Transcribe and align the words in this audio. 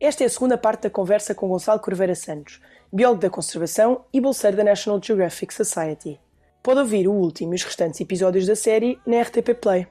Esta 0.00 0.24
é 0.24 0.26
a 0.26 0.30
segunda 0.30 0.56
parte 0.56 0.84
da 0.84 0.90
conversa 0.90 1.34
com 1.34 1.46
Gonçalo 1.46 1.78
Corveira 1.78 2.14
Santos, 2.14 2.58
biólogo 2.90 3.20
da 3.20 3.28
conservação 3.28 4.02
e 4.10 4.18
bolseiro 4.18 4.56
da 4.56 4.64
National 4.64 4.98
Geographic 5.02 5.52
Society. 5.52 6.18
Pode 6.62 6.80
ouvir 6.80 7.06
o 7.06 7.12
último 7.12 7.52
e 7.52 7.56
os 7.56 7.62
restantes 7.62 8.00
episódios 8.00 8.46
da 8.46 8.56
série 8.56 8.98
na 9.06 9.20
RTP 9.20 9.52
Play. 9.60 9.86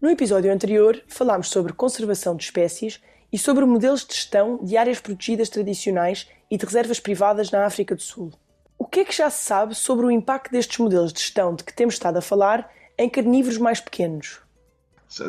No 0.00 0.10
episódio 0.10 0.52
anterior, 0.52 1.00
falámos 1.06 1.50
sobre 1.50 1.72
conservação 1.72 2.34
de 2.34 2.42
espécies 2.42 3.00
e 3.32 3.38
sobre 3.38 3.64
modelos 3.64 4.04
de 4.04 4.16
gestão 4.16 4.58
de 4.60 4.76
áreas 4.76 4.98
protegidas 4.98 5.48
tradicionais 5.48 6.28
e 6.50 6.58
de 6.58 6.64
reservas 6.66 6.98
privadas 6.98 7.52
na 7.52 7.64
África 7.64 7.94
do 7.94 8.02
Sul. 8.02 8.32
O 8.76 8.84
que 8.84 9.00
é 9.00 9.04
que 9.04 9.16
já 9.16 9.30
se 9.30 9.44
sabe 9.44 9.76
sobre 9.76 10.04
o 10.04 10.10
impacto 10.10 10.50
destes 10.50 10.78
modelos 10.78 11.12
de 11.12 11.20
gestão 11.20 11.54
de 11.54 11.62
que 11.62 11.72
temos 11.72 11.94
estado 11.94 12.16
a 12.16 12.20
falar 12.20 12.68
em 12.98 13.08
carnívoros 13.08 13.58
mais 13.58 13.80
pequenos? 13.80 14.43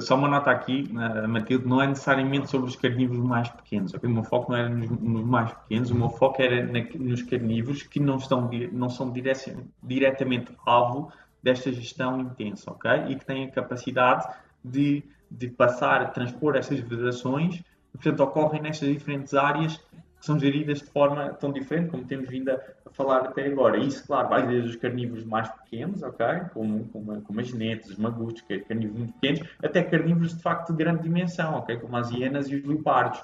Só 0.02 0.16
uma 0.16 0.28
nota 0.28 0.50
aqui, 0.50 0.92
Matilde, 1.28 1.68
não 1.68 1.80
é 1.80 1.86
necessariamente 1.86 2.50
sobre 2.50 2.68
os 2.68 2.76
carnívoros 2.76 3.24
mais 3.24 3.50
pequenos. 3.50 3.94
O 3.94 4.10
meu 4.10 4.24
foco 4.24 4.52
não 4.52 4.58
era 4.58 4.68
nos, 4.68 4.90
nos 4.90 5.24
mais 5.24 5.54
pequenos, 5.54 5.92
o 5.92 5.96
meu 5.96 6.10
foco 6.10 6.42
era 6.42 6.66
na, 6.66 6.80
nos 6.96 7.22
carnívoros 7.22 7.84
que 7.84 8.00
não, 8.00 8.18
estão, 8.18 8.50
não 8.72 8.90
são 8.90 9.12
direc, 9.12 9.56
diretamente 9.84 10.52
alvo 10.66 11.12
desta 11.44 11.72
gestão 11.72 12.20
intensa, 12.20 12.72
ok? 12.72 12.92
E 13.10 13.16
que 13.16 13.26
têm 13.26 13.46
a 13.46 13.52
capacidade 13.52 14.28
de, 14.64 15.04
de 15.30 15.50
passar, 15.50 16.12
transpor 16.14 16.56
essas 16.56 16.80
vedações, 16.80 17.62
portanto, 17.94 18.22
ocorrem 18.22 18.64
nestas 18.64 18.90
diferentes 18.90 19.36
áreas 19.36 19.80
são 20.26 20.40
geridas 20.40 20.80
de 20.80 20.86
forma 20.86 21.30
tão 21.34 21.52
diferente 21.52 21.92
como 21.92 22.06
temos 22.06 22.28
vindo 22.28 22.50
a, 22.50 22.60
falar 22.92 23.20
até 23.20 23.46
agora. 23.46 23.78
Isso, 23.78 24.06
claro, 24.06 24.30
vai 24.30 24.48
desde 24.48 24.70
os 24.70 24.76
carnívoros 24.76 25.26
mais 25.26 25.50
pequenos, 25.50 26.02
ok? 26.02 26.26
Como, 26.54 26.88
como, 26.90 27.22
como 27.22 27.40
as 27.40 27.48
genetas, 27.48 27.92
os 27.92 27.98
magustos, 27.98 28.42
que 28.42 28.54
é 28.54 28.60
carnívoros 28.60 29.00
muito 29.00 29.14
pequenos, 29.14 29.50
até 29.64 29.84
carnívoros 29.84 30.36
de 30.36 30.42
facto 30.42 30.72
de 30.72 30.78
grande 30.78 31.04
dimensão, 31.04 31.56
ok? 31.56 31.78
Como 31.78 31.96
as 31.96 32.10
hienas 32.12 32.50
e 32.50 32.56
os 32.56 32.66
leopardos. 32.66 33.24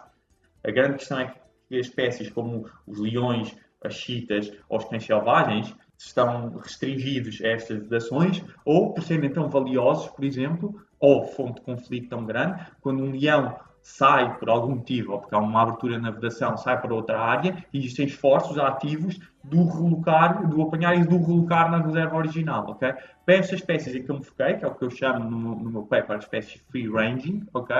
A 0.63 0.71
grande 0.71 0.97
questão 0.97 1.19
é 1.19 1.33
que 1.67 1.77
espécies 1.77 2.29
como 2.29 2.69
os 2.85 2.99
leões, 2.99 3.55
as 3.83 3.95
chitas 3.95 4.51
ou 4.69 4.77
os 4.77 4.85
cães 4.85 5.03
selvagens 5.03 5.75
estão 5.97 6.57
restringidos 6.57 7.41
a 7.41 7.47
estas 7.47 7.79
vedações 7.79 8.43
ou 8.65 8.93
por 8.93 9.03
serem 9.03 9.31
tão 9.31 9.49
valiosos, 9.49 10.07
por 10.09 10.23
exemplo, 10.23 10.79
ou 10.99 11.25
fonte 11.25 11.55
de 11.55 11.61
conflito 11.61 12.09
tão 12.09 12.25
grande, 12.25 12.63
quando 12.81 13.03
um 13.03 13.11
leão 13.11 13.57
sai 13.81 14.37
por 14.37 14.49
algum 14.49 14.75
motivo, 14.75 15.13
ou 15.13 15.19
porque 15.19 15.33
há 15.33 15.39
uma 15.39 15.61
abertura 15.63 15.97
na 15.97 16.11
vedação, 16.11 16.55
sai 16.57 16.79
para 16.79 16.93
outra 16.93 17.19
área, 17.19 17.65
e 17.73 17.79
existem 17.79 18.05
esforços 18.05 18.57
ativos 18.57 19.19
do 19.43 19.65
relocar, 19.65 20.47
do 20.47 20.61
apanhar 20.61 20.95
e 20.95 21.03
do 21.03 21.17
relocar 21.17 21.69
na 21.71 21.79
reserva 21.79 22.15
original, 22.15 22.65
ok? 22.69 22.93
Para 23.25 23.35
estas 23.35 23.59
espécies 23.59 23.95
em 23.95 24.03
que 24.03 24.11
eu 24.11 24.17
me 24.17 24.23
foquei, 24.23 24.55
que 24.55 24.65
é 24.65 24.67
o 24.67 24.75
que 24.75 24.85
eu 24.85 24.89
chamo 24.91 25.29
no, 25.29 25.55
no 25.55 25.69
meu 25.71 25.83
paper 25.83 26.19
espécies 26.19 26.61
free 26.69 26.87
ranging, 26.87 27.45
ok? 27.53 27.75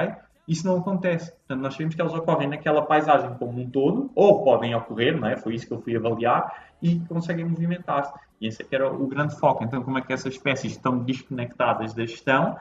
Isso 0.48 0.66
não 0.66 0.78
acontece. 0.78 1.31
Portanto, 1.31 1.62
nós 1.62 1.74
sabemos 1.74 1.96
que 1.96 2.02
elas 2.02 2.14
ocorrem 2.14 2.48
naquela 2.48 2.81
paisagem 2.81 3.36
como 3.36 3.62
um 3.62 3.70
todo, 3.70 4.12
ou 4.16 4.44
podem 4.44 4.74
ocorrer, 4.74 5.18
não 5.20 5.28
é? 5.28 5.38
Foi 5.38 5.54
isso 5.54 5.68
que 5.68 5.74
eu 5.74 5.81
fui 5.81 5.96
avaliar, 5.96 6.72
e 6.81 7.00
conseguem 7.02 7.46
movimentar-se. 7.46 8.12
E 8.40 8.48
esse 8.48 8.64
é 8.64 8.66
que 8.66 8.75
era 8.75 8.92
o 8.92 9.06
grande 9.06 9.38
foco. 9.38 9.64
Então, 9.64 9.84
como 9.84 10.00
é 10.00 10.02
que 10.02 10.12
essas 10.12 10.34
espécies 10.34 10.72
estão 10.72 10.98
desconectadas 10.98 11.94
da 11.94 12.06
gestão 12.06 12.58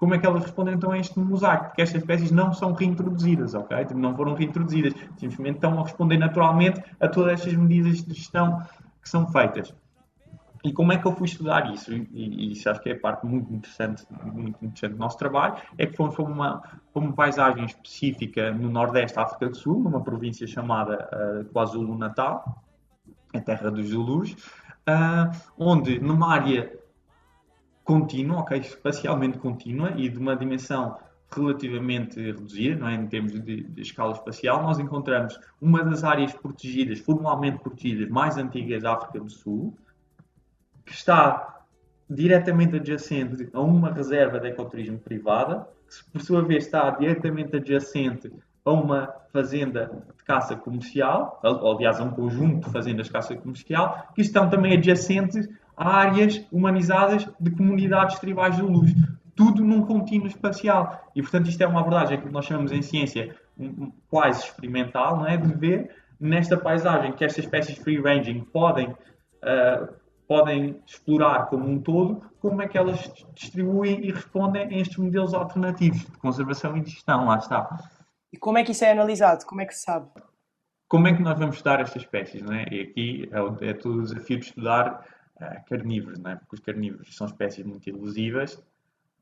como 0.00 0.14
é 0.14 0.18
que 0.18 0.26
elas 0.26 0.42
respondem 0.42 0.74
então 0.74 0.92
a 0.92 0.98
este 0.98 1.20
mosaico? 1.20 1.66
Porque 1.66 1.82
estas 1.82 2.00
espécies 2.00 2.30
não 2.30 2.54
são 2.54 2.72
reintroduzidas, 2.72 3.54
ok? 3.54 3.84
Tipo, 3.84 4.00
não 4.00 4.16
foram 4.16 4.32
reintroduzidas, 4.32 4.94
simplesmente 5.18 5.56
estão 5.56 5.78
a 5.78 5.82
responder 5.82 6.16
naturalmente 6.16 6.82
a 6.98 7.06
todas 7.06 7.34
estas 7.34 7.52
medidas 7.52 8.02
de 8.02 8.14
gestão 8.14 8.62
que 9.02 9.08
são 9.10 9.30
feitas. 9.30 9.74
E 10.64 10.72
como 10.72 10.90
é 10.92 10.96
que 10.96 11.06
eu 11.06 11.12
fui 11.12 11.26
estudar 11.26 11.70
isso? 11.70 11.92
E, 11.92 12.08
e 12.12 12.52
isso 12.52 12.70
acho 12.70 12.80
que 12.80 12.88
é 12.88 12.92
a 12.94 12.98
parte 12.98 13.26
muito 13.26 13.52
interessante, 13.52 14.06
muito 14.24 14.64
interessante 14.64 14.92
do 14.92 14.98
nosso 14.98 15.18
trabalho, 15.18 15.56
é 15.76 15.86
que 15.86 15.94
fomos 15.94 16.14
para 16.14 16.24
uma, 16.24 16.60
para 16.60 17.02
uma 17.02 17.12
paisagem 17.12 17.66
específica 17.66 18.50
no 18.52 18.70
Nordeste 18.70 19.16
da 19.16 19.24
África 19.24 19.50
do 19.50 19.56
Sul, 19.56 19.80
numa 19.80 20.02
província 20.02 20.46
chamada 20.46 21.08
uh, 21.12 21.44
KwaZulu-Natal, 21.52 22.62
a 23.34 23.40
terra 23.40 23.70
dos 23.70 23.88
Zulus, 23.88 24.32
uh, 24.32 25.30
onde 25.58 26.00
numa 26.00 26.32
área 26.32 26.79
contínua, 27.90 28.38
ok, 28.38 28.56
espacialmente 28.56 29.36
contínua 29.38 29.92
e 29.96 30.08
de 30.08 30.16
uma 30.16 30.36
dimensão 30.36 30.96
relativamente 31.28 32.20
reduzida, 32.20 32.78
não 32.78 32.88
é? 32.88 32.94
em 32.94 33.08
termos 33.08 33.32
de, 33.32 33.64
de, 33.64 33.82
escala 33.82 34.12
espacial, 34.12 34.62
nós 34.62 34.78
encontramos 34.78 35.36
uma 35.60 35.82
das 35.82 36.04
áreas 36.04 36.32
protegidas, 36.32 37.00
formalmente 37.00 37.58
protegidas, 37.58 38.08
mais 38.08 38.36
antigas 38.36 38.84
da 38.84 38.94
África 38.94 39.18
do 39.18 39.28
Sul, 39.28 39.76
que 40.86 40.92
está 40.92 41.64
diretamente 42.08 42.76
adjacente 42.76 43.48
a 43.52 43.60
uma 43.60 43.92
reserva 43.92 44.38
de 44.38 44.46
ecoturismo 44.46 44.98
privada, 45.00 45.68
que 45.88 46.12
por 46.12 46.20
sua 46.20 46.42
vez 46.42 46.66
está 46.66 46.90
diretamente 46.90 47.56
adjacente 47.56 48.32
a 48.64 48.70
uma 48.70 49.12
fazenda 49.32 50.04
de 50.16 50.24
caça 50.24 50.54
comercial, 50.54 51.40
aliás, 51.42 51.98
a 51.98 52.04
um 52.04 52.10
conjunto 52.10 52.66
de 52.66 52.72
fazendas 52.72 53.06
de 53.06 53.12
caça 53.12 53.34
comercial, 53.34 54.08
que 54.14 54.20
estão 54.20 54.48
também 54.48 54.76
adjacentes 54.76 55.48
áreas 55.80 56.46
humanizadas 56.52 57.26
de 57.40 57.50
comunidades 57.52 58.18
tribais 58.18 58.54
de 58.54 58.60
luz. 58.60 58.92
Tudo 59.34 59.64
num 59.64 59.86
contínuo 59.86 60.26
espacial. 60.26 61.10
E, 61.16 61.22
portanto, 61.22 61.48
isto 61.48 61.62
é 61.62 61.66
uma 61.66 61.80
abordagem 61.80 62.20
que 62.20 62.28
nós 62.28 62.44
chamamos 62.44 62.70
em 62.70 62.82
ciência 62.82 63.34
quase 64.10 64.44
experimental, 64.44 65.16
não 65.16 65.26
é? 65.26 65.38
de 65.38 65.54
ver 65.54 65.90
nesta 66.20 66.56
paisagem 66.58 67.12
que 67.12 67.24
estas 67.24 67.44
espécies 67.44 67.78
free-ranging 67.78 68.40
podem, 68.52 68.88
uh, 68.90 69.88
podem 70.28 70.78
explorar 70.86 71.46
como 71.46 71.66
um 71.66 71.80
todo, 71.80 72.22
como 72.40 72.60
é 72.60 72.68
que 72.68 72.76
elas 72.76 73.10
distribuem 73.34 74.04
e 74.04 74.12
respondem 74.12 74.64
a 74.64 74.78
estes 74.78 74.98
modelos 74.98 75.32
alternativos 75.32 76.00
de 76.00 76.18
conservação 76.18 76.76
e 76.76 76.82
de 76.82 76.90
gestão. 76.90 77.24
Lá 77.24 77.38
está. 77.38 77.78
E 78.30 78.36
como 78.36 78.58
é 78.58 78.64
que 78.64 78.72
isso 78.72 78.84
é 78.84 78.92
analisado? 78.92 79.46
Como 79.46 79.62
é 79.62 79.64
que 79.64 79.74
se 79.74 79.84
sabe? 79.84 80.08
Como 80.86 81.08
é 81.08 81.14
que 81.14 81.22
nós 81.22 81.38
vamos 81.38 81.56
estudar 81.56 81.80
estas 81.80 82.02
espécies? 82.02 82.42
Não 82.42 82.52
é? 82.52 82.66
E 82.70 82.80
aqui 82.82 83.30
é, 83.32 83.70
é 83.70 83.72
todo 83.72 84.00
o 84.00 84.02
desafio 84.02 84.38
de 84.38 84.46
estudar 84.46 85.06
uh, 85.40 85.64
carnívoros, 85.68 86.18
é? 86.24 86.36
porque 86.36 86.54
os 86.54 86.60
carnívoros 86.60 87.16
são 87.16 87.26
espécies 87.26 87.64
muito 87.64 87.88
elusivas, 87.88 88.62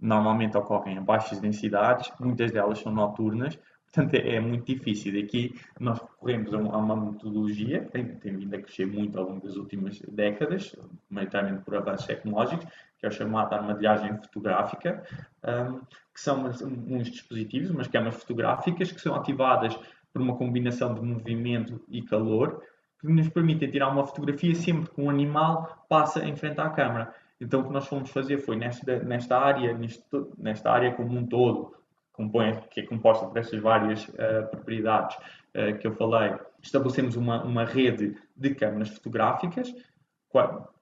normalmente 0.00 0.56
ocorrem 0.56 0.98
a 0.98 1.00
baixas 1.00 1.40
densidades, 1.40 2.10
muitas 2.20 2.52
delas 2.52 2.78
são 2.78 2.92
noturnas, 2.92 3.58
portanto 3.84 4.14
é, 4.14 4.36
é 4.36 4.40
muito 4.40 4.66
difícil. 4.66 5.18
Aqui 5.22 5.54
nós 5.80 5.98
recorremos 6.00 6.52
a 6.54 6.58
uma 6.58 6.96
metodologia 6.96 7.84
que 7.84 7.90
tem, 7.90 8.06
tem 8.16 8.36
vindo 8.36 8.54
a 8.54 8.62
crescer 8.62 8.86
muito 8.86 9.18
ao 9.18 9.24
longo 9.24 9.46
das 9.46 9.56
últimas 9.56 10.00
décadas, 10.00 10.76
maioritariamente 11.10 11.64
por 11.64 11.74
avanços 11.76 12.06
tecnológicos, 12.06 12.66
que 12.98 13.06
é 13.06 13.08
o 13.08 13.12
chamado 13.12 13.52
armadilhagem 13.54 14.16
fotográfica, 14.18 15.04
um, 15.44 15.78
que 16.12 16.20
são 16.20 16.46
uns 16.46 17.10
dispositivos, 17.10 17.70
umas 17.70 17.86
câmaras 17.86 18.16
fotográficas 18.16 18.90
que 18.90 19.00
são 19.00 19.14
ativadas 19.14 19.78
por 20.12 20.20
uma 20.20 20.36
combinação 20.36 20.94
de 20.94 21.00
movimento 21.00 21.80
e 21.88 22.03
calor, 22.03 22.62
que 23.00 23.06
nos 23.09 23.28
permitem 23.28 23.71
tirar 23.71 23.89
uma 23.89 24.06
fotografia 24.06 24.54
sempre 24.54 24.91
que 24.91 25.00
um 25.00 25.09
animal 25.09 25.84
passa 25.89 26.24
em 26.24 26.34
frente 26.36 26.60
à 26.60 26.68
câmara. 26.68 27.15
Então, 27.41 27.60
o 27.60 27.65
que 27.65 27.72
nós 27.72 27.86
fomos 27.86 28.10
fazer 28.10 28.39
foi, 28.39 28.56
nesta, 28.56 28.98
nesta 29.00 29.39
área, 29.39 29.78
nesta 30.36 30.71
área 30.71 30.92
como 30.92 31.16
um 31.16 31.24
todo, 31.24 31.74
que 32.71 32.80
é 32.80 32.86
composta 32.86 33.27
por 33.27 33.39
estas 33.39 33.60
várias 33.60 34.09
uh, 34.09 34.48
propriedades 34.50 35.16
uh, 35.16 35.78
que 35.78 35.86
eu 35.86 35.92
falei, 35.92 36.36
estabelecemos 36.60 37.15
uma, 37.15 37.45
uma 37.45 37.65
rede 37.65 38.16
de 38.36 38.54
câmaras 38.54 38.89
fotográficas, 38.89 39.72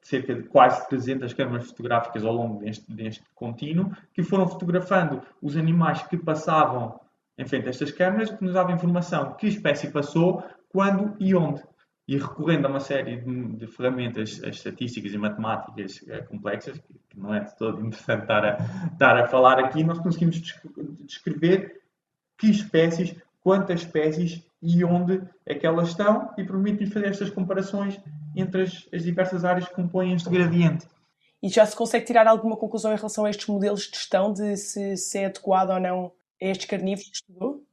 cerca 0.00 0.34
de 0.34 0.42
quase 0.44 0.88
300 0.88 1.34
câmaras 1.34 1.66
fotográficas 1.68 2.24
ao 2.24 2.32
longo 2.32 2.64
deste, 2.64 2.90
deste 2.90 3.24
contínuo, 3.34 3.92
que 4.14 4.22
foram 4.22 4.48
fotografando 4.48 5.22
os 5.42 5.56
animais 5.56 6.02
que 6.04 6.16
passavam 6.16 6.98
em 7.38 7.44
frente 7.44 7.66
a 7.66 7.70
estas 7.70 7.90
câmaras, 7.90 8.30
que 8.30 8.42
nos 8.42 8.54
dava 8.54 8.72
informação 8.72 9.34
que 9.34 9.46
espécie 9.46 9.90
passou, 9.90 10.42
quando 10.70 11.14
e 11.20 11.34
onde 11.34 11.62
e 12.08 12.16
recorrendo 12.16 12.66
a 12.66 12.70
uma 12.70 12.80
série 12.80 13.16
de, 13.16 13.56
de 13.56 13.66
ferramentas 13.66 14.40
estatísticas 14.44 15.12
e 15.12 15.18
matemáticas 15.18 16.04
é, 16.08 16.18
complexas, 16.22 16.80
que 17.08 17.18
não 17.18 17.34
é 17.34 17.40
de 17.40 17.56
todo 17.56 17.84
interessante 17.84 18.22
estar 18.22 18.44
a, 18.44 18.90
estar 18.92 19.16
a 19.16 19.26
falar 19.26 19.58
aqui, 19.58 19.82
nós 19.82 19.98
conseguimos 19.98 20.40
descrever 21.00 21.82
que 22.38 22.48
espécies, 22.48 23.14
quantas 23.42 23.80
espécies 23.80 24.42
e 24.62 24.84
onde 24.84 25.22
é 25.44 25.54
que 25.54 25.66
elas 25.66 25.88
estão 25.88 26.32
e 26.38 26.44
permite-nos 26.44 26.92
fazer 26.92 27.08
estas 27.08 27.30
comparações 27.30 28.00
entre 28.36 28.62
as, 28.62 28.88
as 28.92 29.02
diversas 29.02 29.44
áreas 29.44 29.68
que 29.68 29.74
compõem 29.74 30.14
este 30.14 30.30
gradiente. 30.30 30.86
E 31.42 31.48
já 31.48 31.66
se 31.66 31.76
consegue 31.76 32.06
tirar 32.06 32.26
alguma 32.26 32.56
conclusão 32.56 32.92
em 32.92 32.96
relação 32.96 33.24
a 33.24 33.30
estes 33.30 33.46
modelos 33.46 33.82
de 33.82 33.96
gestão, 33.96 34.32
de 34.32 34.56
se, 34.56 34.96
se 34.96 35.18
é 35.18 35.26
adequado 35.26 35.70
ou 35.70 35.80
não 35.80 36.12
a 36.40 36.46
estes 36.46 36.66
carnívoros 36.66 37.08
que 37.08 37.16
estudou? 37.16 37.64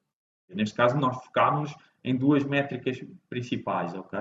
Neste 0.50 0.76
caso, 0.76 0.98
nós 0.98 1.24
focámos 1.24 1.74
em 2.04 2.16
duas 2.16 2.44
métricas 2.44 3.04
principais, 3.30 3.94
ok? 3.94 4.20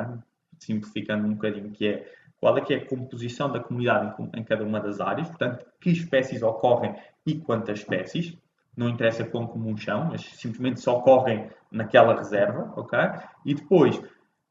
Simplificando 0.58 1.26
um 1.26 1.34
bocadinho, 1.34 1.70
que 1.70 1.88
é 1.88 2.12
qual 2.40 2.58
é 2.58 2.60
que 2.60 2.74
é 2.74 2.78
a 2.78 2.86
composição 2.86 3.50
da 3.50 3.60
comunidade 3.60 4.14
em, 4.34 4.42
cada 4.42 4.64
uma 4.64 4.80
das 4.80 5.00
áreas, 5.00 5.28
portanto, 5.28 5.64
que 5.80 5.90
espécies 5.90 6.42
ocorrem 6.42 6.94
e 7.24 7.36
quantas 7.36 7.80
espécies, 7.80 8.36
não 8.76 8.88
interessa 8.88 9.24
quão 9.24 9.46
comuns 9.46 9.84
são, 9.84 10.06
mas 10.06 10.22
simplesmente 10.22 10.80
só 10.80 10.98
ocorrem 10.98 11.48
naquela 11.70 12.16
reserva, 12.16 12.72
ok? 12.76 12.98
E 13.44 13.54
depois, 13.54 14.00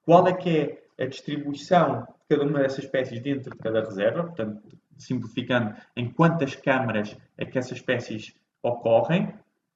qual 0.04 0.28
é 0.28 0.34
que 0.34 0.50
é 0.98 1.04
a 1.04 1.06
distribuição 1.06 2.02
de 2.02 2.38
cada 2.38 2.44
uma 2.48 2.60
dessas 2.60 2.86
espécies 2.86 3.20
dentro 3.20 3.52
de 3.52 3.58
cada 3.58 3.82
reserva, 3.82 4.24
portanto, 4.24 4.62
simplificando, 4.98 5.76
em 5.96 6.10
quantas 6.10 6.56
câmaras 6.56 7.18
é 7.38 7.46
que 7.46 7.58
essas 7.58 7.78
espécies 7.80 8.34
ocorrem, 8.64 9.34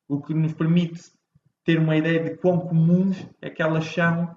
o 0.07 0.21
que 0.21 0.33
nos 0.33 0.53
permite 0.53 1.11
ter 1.65 1.79
uma 1.79 1.97
ideia 1.97 2.23
de 2.23 2.37
quão 2.37 2.59
comuns 2.59 3.27
é 3.41 3.49
que 3.49 3.61
elas 3.61 3.85
são 3.85 4.35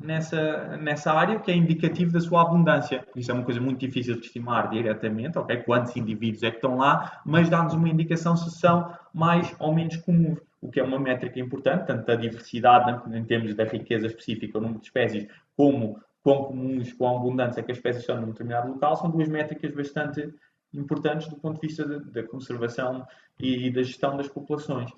nessa, 0.00 0.76
nessa 0.76 1.12
área, 1.12 1.40
que 1.40 1.50
é 1.50 1.54
indicativo 1.54 2.12
da 2.12 2.20
sua 2.20 2.42
abundância. 2.42 3.06
Isso 3.16 3.30
é 3.30 3.34
uma 3.34 3.44
coisa 3.44 3.60
muito 3.60 3.80
difícil 3.80 4.14
de 4.16 4.26
estimar 4.26 4.68
diretamente, 4.68 5.38
ok? 5.38 5.56
Quantos 5.58 5.96
indivíduos 5.96 6.42
é 6.42 6.50
que 6.50 6.56
estão 6.56 6.76
lá, 6.76 7.20
mas 7.24 7.48
dá-nos 7.48 7.72
uma 7.72 7.88
indicação 7.88 8.36
se 8.36 8.50
são 8.50 8.94
mais 9.14 9.54
ou 9.58 9.74
menos 9.74 9.96
comuns, 9.96 10.38
o 10.60 10.70
que 10.70 10.78
é 10.78 10.82
uma 10.82 10.98
métrica 10.98 11.40
importante, 11.40 11.86
tanto 11.86 12.04
da 12.04 12.14
diversidade, 12.14 13.16
em 13.16 13.24
termos 13.24 13.54
da 13.54 13.64
riqueza 13.64 14.06
específica, 14.06 14.58
o 14.58 14.60
número 14.60 14.80
de 14.80 14.86
espécies, 14.86 15.26
como 15.56 15.98
quão 16.22 16.44
comuns, 16.44 16.92
quão 16.92 17.16
abundantes 17.16 17.56
é 17.56 17.62
que 17.62 17.72
as 17.72 17.78
espécies 17.78 18.04
são 18.04 18.20
num 18.20 18.28
determinado 18.28 18.68
local, 18.68 18.96
são 18.96 19.10
duas 19.10 19.28
métricas 19.28 19.72
bastante 19.72 20.34
importantes 20.74 21.28
do 21.28 21.36
ponto 21.36 21.60
de 21.60 21.66
vista 21.66 21.86
da 21.86 22.22
conservação 22.24 23.06
e 23.38 23.70
da 23.70 23.82
gestão 23.82 24.16
das 24.16 24.28
populações. 24.28 24.90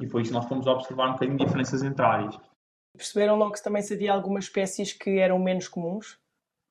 E 0.00 0.06
foi 0.08 0.22
isso 0.22 0.30
que 0.30 0.36
nós 0.36 0.46
fomos 0.46 0.66
observar 0.66 1.08
um 1.08 1.12
bocadinho 1.12 1.38
de 1.38 1.44
diferenças 1.44 1.82
entre 1.82 2.04
áreas. 2.04 2.38
Perceberam 2.96 3.36
logo 3.36 3.52
que 3.52 3.62
também 3.62 3.82
se 3.82 3.94
havia 3.94 4.12
algumas 4.12 4.44
espécies 4.44 4.92
que 4.92 5.18
eram 5.18 5.38
menos 5.38 5.68
comuns? 5.68 6.18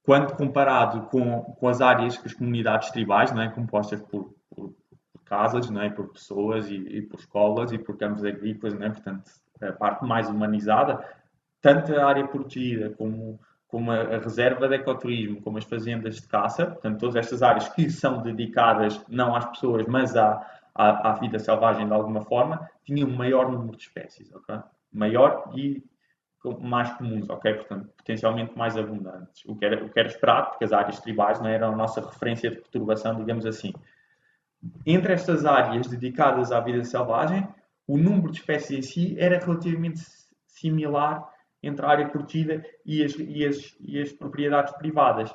Quando 0.04 0.36
comparado 0.36 1.04
com, 1.08 1.42
com 1.42 1.68
as 1.68 1.82
áreas, 1.82 2.18
que 2.18 2.28
as 2.28 2.34
comunidades 2.34 2.92
tribais, 2.92 3.32
não 3.32 3.42
é, 3.42 3.50
compostas 3.50 4.02
por, 4.02 4.34
por, 4.50 4.74
por 5.12 5.24
casas, 5.24 5.70
não 5.70 5.82
é, 5.82 5.90
por 5.90 6.10
pessoas 6.10 6.70
e, 6.70 6.76
e, 6.76 7.02
por 7.02 7.20
escolas 7.20 7.72
e 7.72 7.78
por 7.78 7.98
campos 7.98 8.24
agrícolas, 8.24 8.74
não 8.74 8.86
é, 8.86 8.90
portanto, 8.90 9.32
a 9.62 9.72
parte 9.72 10.06
mais 10.06 10.30
humanizada, 10.30 11.04
tanto 11.62 11.96
a 11.96 12.06
área 12.06 12.28
protegida 12.28 12.90
como, 12.92 13.40
como 13.68 13.92
a, 13.92 14.02
a 14.02 14.20
reserva 14.20 14.68
de 14.68 14.76
ecoturismo, 14.76 15.42
como 15.42 15.58
as 15.58 15.64
fazendas 15.64 16.16
de 16.16 16.28
caça, 16.28 16.66
portanto, 16.66 17.00
todas 17.00 17.16
estas 17.16 17.42
áreas 17.42 17.70
que 17.70 17.90
são 17.90 18.22
dedicadas 18.22 19.02
não 19.08 19.34
às 19.34 19.46
pessoas, 19.46 19.86
mas 19.88 20.18
à, 20.18 20.46
à, 20.76 21.12
à 21.12 21.14
vida 21.14 21.40
selvagem 21.40 21.88
de 21.88 21.94
alguma 21.94 22.22
forma, 22.22 22.70
tinham 22.84 23.08
um 23.08 23.16
maior 23.16 23.52
número 23.52 23.78
de 23.78 23.84
espécies, 23.84 24.34
ok? 24.34 24.60
Maior 24.92 25.52
e 25.56 25.84
mais 26.60 26.92
comuns, 26.94 27.30
ok? 27.30 27.54
Portanto, 27.54 27.90
potencialmente 27.96 28.58
mais 28.58 28.76
abundantes. 28.78 29.44
O 29.46 29.56
que 29.56 29.66
era, 29.66 29.84
o 29.84 29.90
que 29.90 30.00
era 30.00 30.10
esperado, 30.10 30.50
porque 30.50 30.66
as 30.66 30.74
áreas 30.74 31.00
tribais 31.00 31.40
não 31.40 31.48
eram 31.48 31.74
a 31.74 31.76
nossa 31.76 32.02
referência 32.02 32.50
de 32.50 32.58
perturbação, 32.58 33.16
digamos 33.16 33.46
assim. 33.46 33.72
Entre 34.86 35.14
estas 35.14 35.46
áreas 35.46 35.88
dedicadas 35.88 36.52
à 36.52 36.60
vida 36.60 36.84
selvagem, 36.84 37.48
o 37.88 37.98
número 37.98 38.32
de 38.32 38.40
espécies 38.40 38.78
em 38.78 38.82
si 38.82 39.20
era 39.20 39.40
relativamente 39.40 40.02
similar 40.48 41.30
entre 41.62 41.86
a 41.86 41.90
área 41.90 42.10
protegida 42.10 42.64
e 42.86 43.04
as, 43.04 43.16
e 43.18 43.46
as, 43.46 43.76
e 43.80 44.02
as 44.02 44.12
propriedades 44.12 44.74
privadas. 44.76 45.34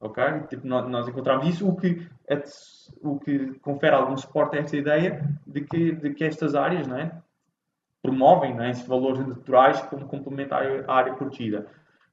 Ok? 0.00 0.22
Tipo, 0.48 0.66
nós, 0.66 0.88
nós, 0.88 1.08
encontramos 1.08 1.48
isso, 1.48 1.68
o 1.68 1.76
que, 1.76 2.08
o 3.02 3.18
que 3.18 3.58
confere 3.60 3.94
algum 3.94 4.16
suporte 4.16 4.56
a 4.56 4.60
esta 4.60 4.76
ideia 4.76 5.28
de 5.46 5.60
que, 5.62 5.92
de 5.92 6.14
que 6.14 6.24
estas 6.24 6.54
áreas, 6.54 6.88
é? 6.88 7.12
promovem 8.04 8.54
né, 8.54 8.70
esses 8.70 8.86
valores 8.86 9.26
naturais 9.26 9.80
como 9.82 10.06
complementar 10.06 10.62
à 10.86 10.94
área 10.94 11.14
protegida. 11.14 11.66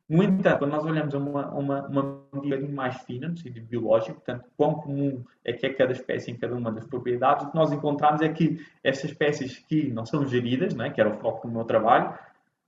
No 0.08 0.24
entanto, 0.24 0.60
quando 0.60 0.72
nós 0.72 0.86
olhamos 0.86 1.14
a 1.14 1.18
uma, 1.18 1.48
uma, 1.52 1.88
uma 1.88 2.22
medida 2.34 2.66
mais 2.68 2.98
fina, 3.04 3.28
no 3.28 3.38
sentido 3.38 3.66
biológico, 3.66 4.16
portanto, 4.16 4.46
quão 4.56 4.76
comum 4.76 5.24
é 5.44 5.52
que 5.52 5.66
é 5.66 5.74
cada 5.74 5.92
espécie 5.92 6.32
em 6.32 6.38
cada 6.38 6.56
uma 6.56 6.72
das 6.72 6.86
propriedades, 6.86 7.46
o 7.46 7.50
que 7.50 7.56
nós 7.56 7.72
encontramos 7.74 8.22
é 8.22 8.30
que 8.30 8.66
essas 8.82 9.12
espécies 9.12 9.60
que 9.60 9.90
não 9.90 10.06
são 10.06 10.26
geridas, 10.26 10.74
né, 10.74 10.90
que 10.90 11.00
era 11.00 11.10
o 11.10 11.18
foco 11.20 11.48
do 11.48 11.54
meu 11.54 11.66
trabalho, 11.66 12.18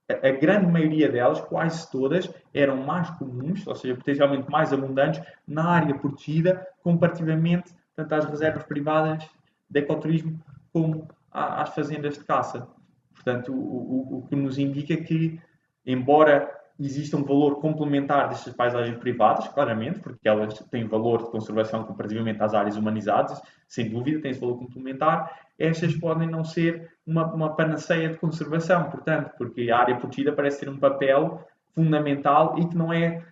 a, 0.10 0.32
grande 0.32 0.68
maioria 0.68 1.10
delas, 1.10 1.40
quase 1.42 1.90
todas, 1.90 2.30
eram 2.54 2.78
mais 2.78 3.10
comuns, 3.12 3.66
ou 3.66 3.76
seja, 3.76 3.96
potencialmente 3.96 4.50
mais 4.50 4.74
abundantes, 4.74 5.22
na 5.48 5.70
área 5.70 5.96
protegida, 5.96 6.68
comparativamente 6.82 7.74
tanto 7.96 8.14
às 8.14 8.26
reservas 8.26 8.64
privadas 8.64 9.24
de 9.70 9.80
ecoturismo 9.80 10.40
como 10.72 11.08
às 11.32 11.74
fazendas 11.74 12.18
de 12.18 12.24
caça. 12.24 12.68
Portanto, 13.14 13.54
o, 13.54 14.16
o, 14.16 14.18
o 14.18 14.28
que 14.28 14.36
nos 14.36 14.58
indica 14.58 14.98
que, 14.98 15.40
embora 15.86 16.52
exista 16.80 17.18
um 17.18 17.24
valor 17.24 17.60
complementar 17.60 18.30
destas 18.30 18.54
paisagens 18.54 18.98
privadas, 18.98 19.48
claramente, 19.48 20.00
porque 20.00 20.28
elas 20.28 20.58
têm 20.72 20.88
valor 20.88 21.24
de 21.24 21.32
conservação 21.32 21.84
comparativamente 21.84 22.42
às 22.42 22.54
áreas 22.54 22.76
humanizadas, 22.76 23.42
sem 23.68 23.90
dúvida, 23.90 24.22
têm 24.22 24.32
esse 24.32 24.40
valor 24.40 24.58
complementar, 24.58 25.32
estas 25.58 25.96
podem 25.96 26.28
não 26.28 26.44
ser 26.44 26.92
uma, 27.06 27.32
uma 27.32 27.56
panaceia 27.56 28.10
de 28.10 28.18
conservação, 28.18 28.90
portanto, 28.90 29.32
porque 29.38 29.70
a 29.70 29.78
área 29.78 29.96
protegida 29.96 30.32
parece 30.32 30.62
ter 30.62 30.70
um 30.70 30.78
papel 30.78 31.46
fundamental 31.74 32.58
e 32.58 32.68
que 32.68 32.76
não 32.76 32.92
é 32.92 33.24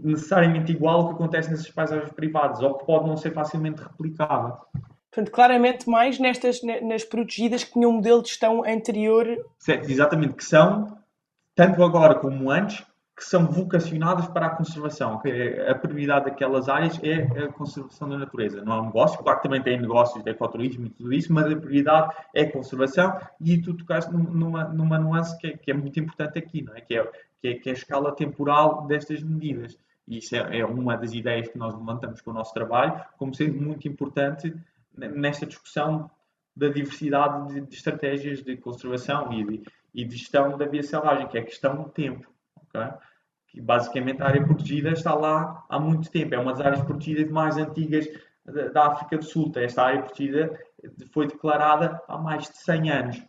necessariamente 0.00 0.72
igual 0.72 1.00
ao 1.00 1.08
que 1.08 1.14
acontece 1.14 1.50
nessas 1.50 1.70
paisagens 1.70 2.12
privadas, 2.12 2.60
ou 2.62 2.78
que 2.78 2.86
pode 2.86 3.06
não 3.06 3.16
ser 3.16 3.32
facilmente 3.32 3.82
replicável. 3.82 4.56
Portanto, 5.10 5.30
claramente 5.30 5.88
mais 5.90 6.18
nestas, 6.18 6.60
nas 6.62 7.04
protegidas 7.04 7.64
que 7.64 7.72
tinham 7.72 7.90
um 7.90 7.94
modelo 7.94 8.22
de 8.22 8.28
gestão 8.28 8.64
anterior. 8.64 9.26
Certo, 9.58 9.90
exatamente, 9.90 10.34
que 10.34 10.44
são, 10.44 10.96
tanto 11.54 11.82
agora 11.82 12.14
como 12.14 12.50
antes, 12.50 12.84
que 13.16 13.24
são 13.24 13.46
vocacionadas 13.46 14.26
para 14.28 14.46
a 14.46 14.50
conservação. 14.50 15.20
A 15.68 15.74
prioridade 15.74 16.24
daquelas 16.24 16.68
áreas 16.68 16.98
é 17.02 17.44
a 17.44 17.52
conservação 17.52 18.08
da 18.08 18.18
natureza, 18.18 18.64
não 18.64 18.72
é 18.72 18.80
um 18.80 18.86
negócio. 18.86 19.22
Claro 19.22 19.38
que 19.38 19.44
também 19.44 19.62
tem 19.62 19.80
negócios 19.80 20.24
de 20.24 20.30
ecoturismo 20.30 20.86
e 20.86 20.90
tudo 20.90 21.12
isso, 21.12 21.32
mas 21.32 21.44
a 21.46 21.56
prioridade 21.56 22.14
é 22.34 22.42
a 22.42 22.52
conservação 22.52 23.20
e 23.40 23.58
tu 23.58 23.74
tocaste 23.74 24.12
numa, 24.12 24.64
numa 24.64 24.98
nuance 24.98 25.38
que 25.38 25.46
é, 25.46 25.56
que 25.56 25.70
é 25.70 25.74
muito 25.74 26.00
importante 26.00 26.38
aqui, 26.38 26.62
não 26.62 26.74
é? 26.74 26.80
Que, 26.80 26.96
é, 26.96 27.10
que 27.40 27.48
é? 27.48 27.54
que 27.54 27.68
é 27.68 27.72
a 27.72 27.76
escala 27.76 28.12
temporal 28.12 28.86
destas 28.86 29.22
medidas. 29.22 29.78
E 30.08 30.18
isso 30.18 30.34
é, 30.34 30.58
é 30.58 30.64
uma 30.66 30.96
das 30.96 31.12
ideias 31.12 31.48
que 31.48 31.58
nós 31.58 31.74
levantamos 31.74 32.20
com 32.22 32.30
o 32.30 32.34
nosso 32.34 32.52
trabalho, 32.54 33.00
como 33.18 33.34
sendo 33.34 33.60
muito 33.60 33.86
importante 33.86 34.54
nesta 34.96 35.46
discussão 35.46 36.10
da 36.56 36.68
diversidade 36.68 37.54
de, 37.54 37.60
de 37.62 37.74
estratégias 37.74 38.42
de 38.42 38.56
conservação 38.56 39.32
e 39.32 39.44
de, 39.44 39.62
e 39.94 40.04
de, 40.04 40.16
gestão 40.16 40.56
da 40.56 40.66
via 40.66 40.82
selvagem, 40.82 41.28
que 41.28 41.38
é 41.38 41.42
questão 41.42 41.76
do 41.76 41.88
tempo. 41.88 42.28
Okay? 42.68 42.88
Que 43.48 43.60
basicamente 43.60 44.22
a 44.22 44.26
área 44.26 44.44
protegida 44.44 44.90
está 44.90 45.14
lá 45.14 45.64
há 45.68 45.78
muito 45.78 46.10
tempo, 46.10 46.34
é 46.34 46.38
uma 46.38 46.52
das 46.52 46.60
áreas 46.60 46.82
protegidas 46.82 47.30
mais 47.30 47.56
antigas 47.56 48.06
da, 48.72 48.86
África 48.86 49.18
do 49.18 49.24
Sul. 49.24 49.52
Esta 49.56 49.82
área 49.82 50.02
protegida 50.02 50.58
foi 51.12 51.26
declarada 51.26 52.00
há 52.08 52.18
mais 52.18 52.48
de 52.48 52.56
100 52.58 52.90
anos. 52.90 53.22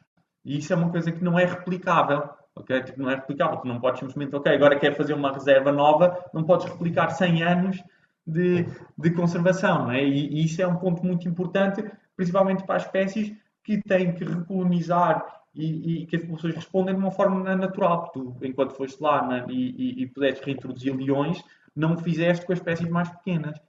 E 0.44 0.58
isso 0.58 0.74
é 0.74 0.76
uma 0.76 0.90
coisa 0.90 1.12
que 1.12 1.24
não 1.24 1.38
é 1.38 1.46
replicável. 1.46 2.30
Okay? 2.56 2.84
Tipo, 2.84 3.02
não 3.02 3.10
é 3.10 3.16
replicável. 3.16 3.58
Tu 3.58 3.68
não 3.68 3.80
podes 3.80 4.00
simplesmente, 4.00 4.36
ok, 4.36 4.54
agora 4.54 4.80
quero 4.80 4.96
fazer 4.96 5.14
uma 5.14 5.32
reserva 5.32 5.72
nova, 5.72 6.24
não 6.34 6.44
podes 6.44 6.66
replicar 6.66 7.10
100 7.10 7.44
anos 7.44 7.84
de, 8.26 8.66
de 8.98 9.12
conservação. 9.12 9.92
É? 9.92 10.04
E, 10.04 10.34
e, 10.34 10.46
isso 10.46 10.62
é 10.62 10.68
um 10.68 10.78
ponto 10.78 11.06
muito 11.06 11.28
importante, 11.28 11.84
principalmente 12.16 12.64
para 12.64 12.76
as 12.76 12.86
espécies 12.86 13.36
que 13.64 13.82
têm 13.82 14.14
que 14.14 14.24
recolonizar 14.24 15.43
e, 15.56 16.04
e 16.04 16.06
que 16.06 16.16
as 16.16 16.22
populações 16.22 16.56
respondem 16.56 16.96
de 16.96 17.02
uma 17.02 17.12
forma 17.12 17.56
natural. 17.56 18.10
Tu, 18.14 18.36
enquanto 18.42 18.74
foste 18.74 19.02
lá 19.02 19.26
na, 19.26 19.46
e, 19.52 20.04
e, 20.04 20.08
pudeste 20.08 20.46
reintroduzir 20.46 20.96
leões, 20.96 21.44
não 21.76 21.94
o 21.94 21.98
fizeste 21.98 22.46
com 22.46 22.54
espécies 22.54 22.90
mais 22.90 23.10
pequenas. 23.10 23.60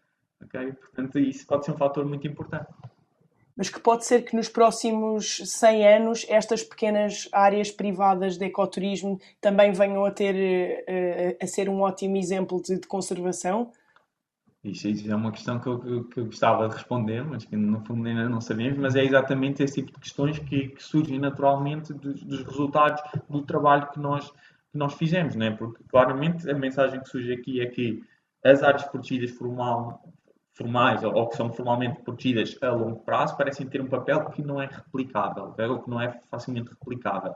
Okay? 0.44 0.72
Portanto, 0.72 1.18
isso 1.18 1.46
pode 1.46 1.64
ser 1.64 1.72
um 1.72 1.76
fator 1.76 2.04
muito 2.04 2.26
importante. 2.26 2.66
Mas 3.56 3.68
que 3.68 3.78
pode 3.78 4.04
ser 4.04 4.22
que 4.22 4.34
nos 4.34 4.48
próximos 4.48 5.40
100 5.44 5.86
anos 5.88 6.26
estas 6.28 6.64
pequenas 6.64 7.28
áreas 7.32 7.70
privadas 7.70 8.36
de 8.36 8.46
ecoturismo 8.46 9.20
também 9.40 9.72
venham 9.72 10.04
a 10.04 10.10
ter 10.10 10.34
eh, 10.34 11.36
a 11.40 11.46
ser 11.46 11.68
um 11.68 11.82
ótimo 11.82 12.16
exemplo 12.16 12.60
de, 12.60 12.80
de 12.80 12.86
conservação? 12.88 13.70
Isso, 14.64 14.88
isso, 14.88 15.12
é 15.12 15.14
uma 15.14 15.30
questão 15.30 15.60
que 15.60 15.66
eu, 15.66 16.04
que 16.04 16.18
eu, 16.18 16.24
gostava 16.24 16.66
de 16.66 16.74
responder, 16.74 17.22
mas 17.22 17.44
que 17.44 17.54
no 17.54 17.84
fundo 17.84 18.08
ainda 18.08 18.26
não 18.30 18.40
sabemos, 18.40 18.78
mas 18.78 18.96
é 18.96 19.04
exatamente 19.04 19.62
esse 19.62 19.82
tipo 19.82 19.92
de 19.92 20.00
questões 20.00 20.38
que, 20.38 20.68
que 20.68 20.82
surgem 20.82 21.18
naturalmente 21.18 21.92
dos, 21.92 22.24
dos, 22.24 22.42
resultados 22.44 23.02
do 23.28 23.42
trabalho 23.42 23.90
que 23.90 24.00
nós, 24.00 24.30
que 24.30 24.78
nós 24.78 24.94
fizemos, 24.94 25.36
né? 25.36 25.50
porque 25.50 25.84
claramente 25.84 26.50
a 26.50 26.54
mensagem 26.54 26.98
que 26.98 27.10
surge 27.10 27.34
aqui 27.34 27.60
é 27.60 27.66
que 27.66 28.02
as 28.42 28.62
áreas 28.62 28.84
protegidas 28.84 29.32
formal, 29.32 30.02
formais 30.54 31.04
ou, 31.04 31.12
ou, 31.12 31.28
que 31.28 31.36
são 31.36 31.52
formalmente 31.52 32.00
protegidas 32.00 32.56
a 32.62 32.70
longo 32.70 33.00
prazo 33.00 33.36
parecem 33.36 33.66
ter 33.66 33.82
um 33.82 33.88
papel 33.88 34.24
que 34.30 34.42
não 34.42 34.62
é 34.62 34.66
replicável, 34.66 35.54
ou 35.58 35.82
que 35.82 35.90
não 35.90 36.00
é 36.00 36.18
facilmente 36.30 36.70
replicável. 36.70 37.34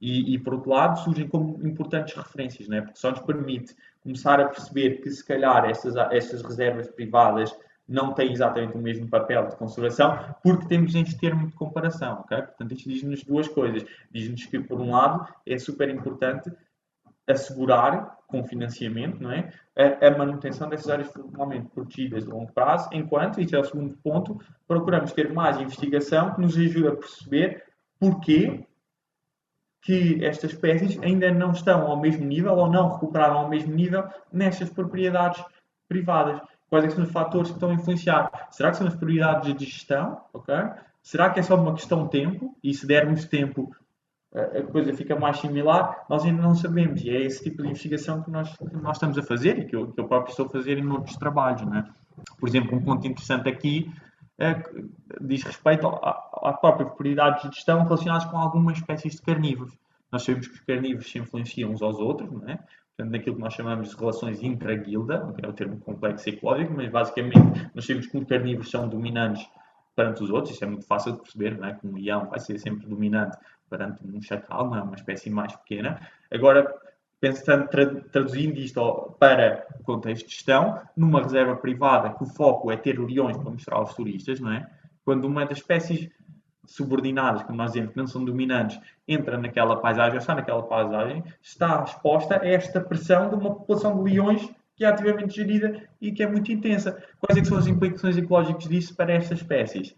E, 0.00 0.34
e, 0.34 0.38
por 0.38 0.54
outro 0.54 0.70
lado, 0.70 0.98
surgem 1.00 1.28
como 1.28 1.60
importantes 1.66 2.14
referências, 2.16 2.68
né? 2.68 2.80
porque 2.80 2.98
só 2.98 3.10
nos 3.10 3.20
permite 3.20 3.76
começar 4.02 4.40
a 4.40 4.48
perceber 4.48 5.00
que, 5.02 5.10
se 5.10 5.24
calhar, 5.24 5.64
estas, 5.68 5.94
estas 6.12 6.42
reservas 6.42 6.88
privadas 6.88 7.54
não 7.86 8.14
têm 8.14 8.32
exatamente 8.32 8.76
o 8.76 8.80
mesmo 8.80 9.08
papel 9.08 9.48
de 9.48 9.56
conservação, 9.56 10.16
porque 10.42 10.68
temos 10.68 10.94
este 10.94 11.18
termo 11.18 11.48
de 11.48 11.54
comparação. 11.54 12.20
Okay? 12.20 12.42
Portanto, 12.42 12.72
isto 12.72 12.88
diz-nos 12.88 13.24
duas 13.24 13.48
coisas. 13.48 13.84
Diz-nos 14.10 14.46
que, 14.46 14.60
por 14.60 14.80
um 14.80 14.92
lado, 14.92 15.26
é 15.44 15.58
super 15.58 15.88
importante 15.88 16.50
assegurar 17.26 18.18
com 18.26 18.44
financiamento 18.44 19.20
não 19.20 19.32
é? 19.32 19.52
a, 19.76 20.06
a 20.06 20.16
manutenção 20.16 20.68
dessas 20.68 20.88
áreas 20.88 21.12
formalmente 21.12 21.68
protegidas 21.68 22.24
de 22.24 22.30
longo 22.30 22.52
prazo, 22.52 22.88
enquanto, 22.92 23.40
e 23.40 23.54
é 23.54 23.58
o 23.58 23.64
segundo 23.64 23.96
ponto, 23.98 24.40
procuramos 24.68 25.12
ter 25.12 25.32
mais 25.32 25.60
investigação 25.60 26.34
que 26.34 26.40
nos 26.40 26.56
ajude 26.56 26.88
a 26.88 26.96
perceber 26.96 27.64
porquê 27.98 28.64
que 29.82 30.24
estas 30.24 30.52
espécies 30.52 30.98
ainda 31.02 31.32
não 31.32 31.52
estão 31.52 31.86
ao 31.86 31.98
mesmo 31.98 32.24
nível 32.26 32.54
ou 32.54 32.70
não 32.70 32.92
recuperaram 32.92 33.38
ao 33.38 33.48
mesmo 33.48 33.74
nível 33.74 34.04
nestas 34.32 34.68
propriedades 34.70 35.42
privadas. 35.88 36.40
Quais 36.68 36.84
é 36.84 36.90
são 36.90 37.02
os 37.02 37.10
fatores 37.10 37.48
que 37.48 37.56
estão 37.56 37.70
a 37.70 37.74
influenciar? 37.74 38.48
Será 38.50 38.70
que 38.70 38.76
são 38.76 38.86
as 38.86 38.94
prioridades 38.94 39.54
de 39.54 39.64
gestão? 39.64 40.20
Okay? 40.32 40.70
Será 41.02 41.30
que 41.30 41.40
é 41.40 41.42
só 41.42 41.56
uma 41.56 41.74
questão 41.74 42.04
de 42.04 42.10
tempo? 42.10 42.56
E 42.62 42.72
se 42.72 42.86
dermos 42.86 43.24
tempo, 43.24 43.74
a 44.32 44.62
coisa 44.62 44.94
fica 44.94 45.18
mais 45.18 45.38
similar? 45.38 46.04
Nós 46.08 46.24
ainda 46.24 46.40
não 46.40 46.54
sabemos. 46.54 47.02
E 47.02 47.10
é 47.10 47.22
esse 47.22 47.42
tipo 47.42 47.62
de 47.62 47.70
investigação 47.70 48.22
que 48.22 48.30
nós, 48.30 48.56
que 48.56 48.76
nós 48.76 48.96
estamos 48.96 49.18
a 49.18 49.22
fazer 49.22 49.58
e 49.58 49.64
que 49.64 49.74
eu, 49.74 49.90
que 49.90 50.00
eu 50.00 50.06
próprio 50.06 50.30
estou 50.30 50.46
a 50.46 50.50
fazer 50.50 50.78
em 50.78 50.88
outros 50.88 51.16
trabalhos. 51.16 51.62
Né? 51.62 51.88
Por 52.38 52.48
exemplo, 52.48 52.76
um 52.76 52.82
ponto 52.82 53.04
interessante 53.04 53.48
aqui 53.48 53.92
é, 54.38 54.62
diz 55.20 55.42
respeito 55.42 55.86
às 56.42 56.58
próprias 56.60 56.92
prioridades 56.94 57.48
de 57.48 57.56
gestão 57.56 57.82
relacionadas 57.82 58.24
com 58.26 58.36
algumas 58.36 58.78
espécies 58.78 59.14
de 59.14 59.22
carnívoros. 59.22 59.74
Nós 60.10 60.22
sabemos 60.22 60.48
que 60.48 60.54
os 60.54 60.60
carnívoros 60.60 61.10
se 61.10 61.18
influenciam 61.18 61.70
uns 61.70 61.82
aos 61.82 61.98
outros, 61.98 62.30
não 62.30 62.48
é? 62.48 62.58
Portanto, 63.00 63.12
naquilo 63.12 63.36
que 63.36 63.42
nós 63.42 63.54
chamamos 63.54 63.90
de 63.90 63.96
relações 63.96 64.42
intra-guilda, 64.42 65.32
que 65.34 65.44
é 65.44 65.48
o 65.48 65.52
termo 65.52 65.78
complexo 65.80 66.28
ecológico, 66.28 66.74
mas 66.74 66.90
basicamente 66.90 67.38
nós 67.74 67.86
sabemos 67.86 68.06
que 68.06 68.18
os 68.18 68.24
carnívoros 68.24 68.70
são 68.70 68.88
dominantes 68.88 69.48
perante 69.96 70.22
os 70.22 70.30
outros, 70.30 70.54
isso 70.54 70.64
é 70.64 70.66
muito 70.66 70.86
fácil 70.86 71.12
de 71.12 71.20
perceber, 71.20 71.58
não 71.58 71.68
é? 71.68 71.74
que 71.74 71.86
um 71.86 71.94
leão 71.94 72.28
vai 72.28 72.40
ser 72.40 72.58
sempre 72.58 72.86
dominante 72.86 73.36
perante 73.68 74.06
um 74.06 74.20
chacal, 74.20 74.68
não 74.68 74.76
é? 74.76 74.82
uma 74.82 74.96
espécie 74.96 75.30
mais 75.30 75.54
pequena. 75.56 76.00
Agora, 76.30 76.74
pensando, 77.20 77.68
traduzindo 78.10 78.58
isto 78.58 79.16
para 79.18 79.66
o 79.78 79.84
contexto 79.84 80.26
de 80.26 80.34
gestão, 80.34 80.80
numa 80.96 81.22
reserva 81.22 81.56
privada 81.56 82.10
que 82.10 82.22
o 82.22 82.26
foco 82.26 82.70
é 82.70 82.76
ter 82.76 82.98
leões 82.98 83.36
para 83.36 83.50
mostrar 83.50 83.76
aos 83.76 83.94
turistas, 83.94 84.40
não 84.40 84.52
é? 84.52 84.68
quando 85.04 85.24
uma 85.24 85.44
das 85.46 85.58
espécies 85.58 86.10
subordinadas, 86.70 87.42
como 87.42 87.58
nós 87.58 87.72
dizemos, 87.72 87.90
que 87.90 87.96
não 87.96 88.06
são 88.06 88.24
dominantes, 88.24 88.80
entra 89.06 89.36
naquela 89.36 89.76
paisagem, 89.80 90.12
ou 90.12 90.18
está 90.18 90.36
naquela 90.36 90.62
paisagem, 90.62 91.24
está 91.42 91.82
exposta 91.82 92.40
a 92.40 92.46
esta 92.46 92.80
pressão 92.80 93.28
de 93.28 93.34
uma 93.34 93.56
população 93.56 93.96
de 93.96 94.08
leões 94.08 94.48
que 94.76 94.84
é 94.84 94.88
ativamente 94.88 95.34
gerida 95.34 95.82
e 96.00 96.12
que 96.12 96.22
é 96.22 96.28
muito 96.28 96.52
intensa. 96.52 97.02
Quais 97.18 97.36
é 97.36 97.44
são 97.44 97.58
as 97.58 97.66
implicações 97.66 98.16
ecológicas 98.16 98.68
disso 98.68 98.94
para 98.94 99.12
estas 99.12 99.40
espécies? 99.40 99.96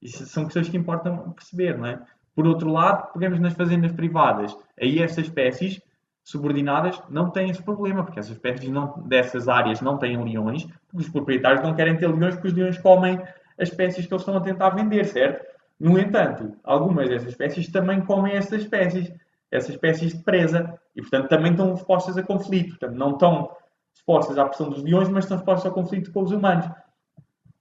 Isso 0.00 0.26
são 0.26 0.44
questões 0.44 0.68
que 0.68 0.76
importam 0.76 1.32
perceber, 1.32 1.78
não 1.78 1.86
é? 1.86 1.98
Por 2.34 2.46
outro 2.46 2.70
lado, 2.70 3.12
pegamos 3.14 3.40
nas 3.40 3.54
fazendas 3.54 3.90
privadas. 3.92 4.54
Aí 4.78 5.02
estas 5.02 5.24
espécies 5.24 5.80
subordinadas 6.22 7.00
não 7.08 7.30
têm 7.30 7.50
esse 7.50 7.62
problema, 7.62 8.04
porque 8.04 8.20
essas 8.20 8.32
espécies 8.32 8.68
não, 8.68 9.02
dessas 9.06 9.48
áreas 9.48 9.80
não 9.80 9.96
têm 9.96 10.22
leões, 10.22 10.64
porque 10.86 11.04
os 11.04 11.08
proprietários 11.08 11.62
não 11.62 11.74
querem 11.74 11.96
ter 11.96 12.08
leões, 12.08 12.34
porque 12.34 12.48
os 12.48 12.54
leões 12.54 12.76
comem 12.76 13.18
as 13.58 13.70
espécies 13.70 14.06
que 14.06 14.12
eles 14.12 14.20
estão 14.20 14.36
a 14.36 14.40
tentar 14.40 14.70
vender, 14.70 15.06
certo? 15.06 15.50
No 15.80 15.98
entanto, 15.98 16.54
algumas 16.62 17.08
dessas 17.08 17.28
espécies 17.28 17.72
também 17.72 18.02
comem 18.02 18.34
essas 18.34 18.62
espécies, 18.62 19.10
essas 19.50 19.70
espécies 19.70 20.12
de 20.12 20.22
presa, 20.22 20.78
e 20.94 21.00
portanto 21.00 21.30
também 21.30 21.52
estão 21.52 21.72
expostas 21.72 22.18
a 22.18 22.22
conflito. 22.22 22.78
Portanto, 22.78 22.98
não 22.98 23.12
estão 23.12 23.56
expostas 23.94 24.36
à 24.36 24.44
pressão 24.44 24.68
dos 24.68 24.82
leões, 24.82 25.08
mas 25.08 25.24
estão 25.24 25.38
expostas 25.38 25.66
ao 25.66 25.72
conflito 25.72 26.12
com 26.12 26.22
os 26.22 26.32
humanos. 26.32 26.68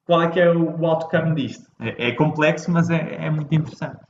Qual 0.06 0.22
é 0.22 0.30
que 0.30 0.40
é 0.40 0.52
o 0.52 0.86
outcome 0.86 1.34
disto? 1.34 1.72
É, 1.80 2.10
é 2.10 2.12
complexo, 2.12 2.70
mas 2.70 2.90
é, 2.90 3.26
é 3.26 3.30
muito 3.30 3.56
interessante. 3.56 4.04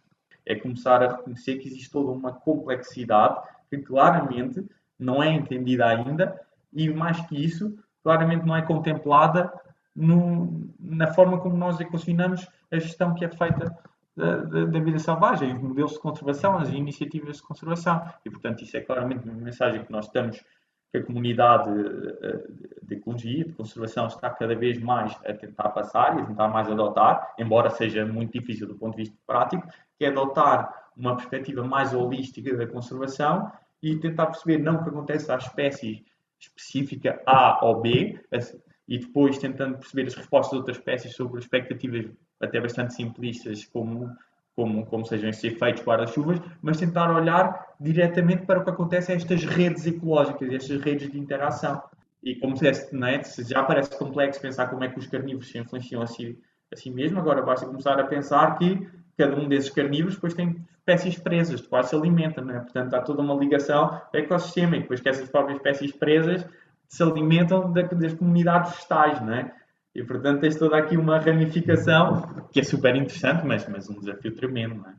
É 0.43 0.55
começar 0.55 1.03
a 1.03 1.17
reconhecer 1.17 1.59
que 1.59 1.67
existe 1.67 1.91
toda 1.91 2.09
uma 2.09 2.33
complexidade 2.33 3.39
que 3.69 3.77
claramente 3.77 4.65
não 4.97 5.21
é 5.21 5.31
entendida 5.31 5.85
ainda 5.85 6.41
e, 6.73 6.89
mais 6.89 7.21
que 7.27 7.35
isso, 7.43 7.77
claramente 8.03 8.43
não 8.43 8.55
é 8.55 8.63
contemplada 8.63 9.53
no, 9.95 10.67
na 10.79 11.13
forma 11.13 11.39
como 11.39 11.55
nós 11.55 11.79
equacionamos 11.79 12.47
a 12.71 12.79
gestão 12.79 13.13
que 13.13 13.25
é 13.25 13.29
feita 13.29 13.77
da, 14.19 14.35
da, 14.37 14.65
da, 14.65 14.79
vida 14.79 14.99
selvagem, 14.99 15.53
os 15.53 15.61
modelos 15.61 15.93
de 15.93 15.99
conservação, 15.99 16.57
as 16.57 16.69
iniciativas 16.69 17.37
de 17.37 17.43
conservação. 17.43 18.03
E, 18.25 18.29
portanto, 18.29 18.63
isso 18.63 18.75
é 18.75 18.81
claramente 18.81 19.23
uma 19.23 19.33
mensagem 19.33 19.83
que 19.83 19.91
nós 19.91 20.05
estamos 20.05 20.43
que 20.91 20.97
a 20.97 21.03
comunidade 21.03 21.69
eh, 21.69 22.47
de 22.81 22.95
ecologia, 22.95 23.45
de 23.45 23.53
conservação, 23.53 24.07
está 24.07 24.29
cada 24.31 24.55
vez 24.55 24.79
mais 24.79 25.15
a 25.23 25.33
tentar 25.33 25.69
passar 25.69 26.17
e 26.17 26.21
a 26.21 26.25
tentar 26.25 26.47
mais 26.47 26.67
adotar, 26.67 27.35
embora 27.37 27.69
seja 27.69 28.05
muito 28.05 28.33
difícil 28.39 28.67
do 28.67 28.75
ponto 28.75 28.95
de 28.95 29.03
vista 29.03 29.15
prático, 29.27 29.67
que 29.97 30.05
é 30.05 30.07
adotar 30.07 30.89
uma 30.97 31.15
perspectiva 31.15 31.63
mais 31.63 31.93
holística 31.93 32.57
da 32.57 32.65
conservação 32.65 33.51
e 33.83 33.97
tentar 33.97 34.25
perceber 34.25 34.57
não 34.57 34.77
o 34.77 34.83
que 34.83 34.89
acontece 34.89 35.31
à 35.31 35.37
espécie 35.37 36.03
específica 36.39 37.21
A 37.25 37.63
ou 37.63 37.81
B, 37.81 38.19
e 38.87 38.97
depois 38.97 39.37
tentando 39.37 39.77
perceber 39.77 40.07
as 40.07 40.15
respostas 40.15 40.51
de 40.51 40.57
outras 40.57 40.77
espécies 40.77 41.15
sobre 41.15 41.39
expectativas 41.39 42.05
até 42.41 42.59
bastante 42.59 42.93
simplistas, 42.93 43.65
como 43.65 44.15
como, 44.59 44.85
como 44.87 45.05
sejam 45.05 45.29
estes 45.29 45.53
efeitos 45.53 45.81
guarda-chuvas, 45.83 46.41
mas 46.61 46.77
tentar 46.77 47.09
olhar 47.15 47.75
diretamente 47.79 48.45
para 48.45 48.59
o 48.59 48.63
que 48.65 48.69
acontece 48.69 49.09
a 49.09 49.15
estas 49.15 49.45
redes 49.45 49.87
ecológicas, 49.87 50.51
estas 50.51 50.81
redes 50.81 51.09
de 51.09 51.17
interação. 51.17 51.81
E 52.21 52.35
como 52.35 52.55
disseste, 52.55 52.93
é? 53.01 53.21
já 53.45 53.63
parece 53.63 53.97
complexo 53.97 54.41
pensar 54.41 54.67
como 54.67 54.83
é 54.83 54.89
que 54.89 54.99
os 54.99 55.07
carnívoros 55.07 55.49
se 55.49 55.57
influenciam 55.57 56.01
a 56.01 56.07
si, 56.07 56.37
a 56.73 56.75
si 56.75 56.91
mesmo, 56.91 57.19
agora 57.19 57.41
basta 57.41 57.65
começar 57.65 57.97
a 57.97 58.03
pensar 58.03 58.57
que 58.57 58.85
cada 59.17 59.33
um 59.37 59.47
desses 59.47 59.69
carnívoros 59.69 60.15
depois 60.15 60.33
tem 60.33 60.57
espécies 60.77 61.17
presas, 61.17 61.61
de 61.61 61.67
quais 61.69 61.87
se 61.87 61.95
alimentam, 61.95 62.49
é? 62.49 62.59
portanto 62.59 62.93
há 62.93 63.01
toda 63.01 63.21
uma 63.21 63.35
ligação 63.35 63.85
ao 63.85 64.09
ecossistema 64.11 64.75
e 64.75 64.81
depois 64.81 64.99
que 64.99 65.07
essas 65.07 65.29
próprias 65.29 65.57
espécies 65.57 65.93
presas 65.93 66.45
se 66.89 67.01
alimentam 67.01 67.71
das 67.71 68.13
comunidades 68.13 68.73
vegetais, 68.73 69.21
não 69.21 69.33
é? 69.33 69.53
E, 69.99 70.03
portanto, 70.05 70.39
tens 70.39 70.55
toda 70.55 70.77
aqui 70.77 70.95
uma 70.95 71.19
ramificação 71.19 72.21
que 72.53 72.61
é 72.61 72.63
super 72.63 72.95
interessante, 72.95 73.45
mas, 73.45 73.67
mas 73.67 73.89
um 73.89 73.99
desafio 73.99 74.33
tremendo, 74.33 74.75
não 74.75 74.89
é? 74.89 74.95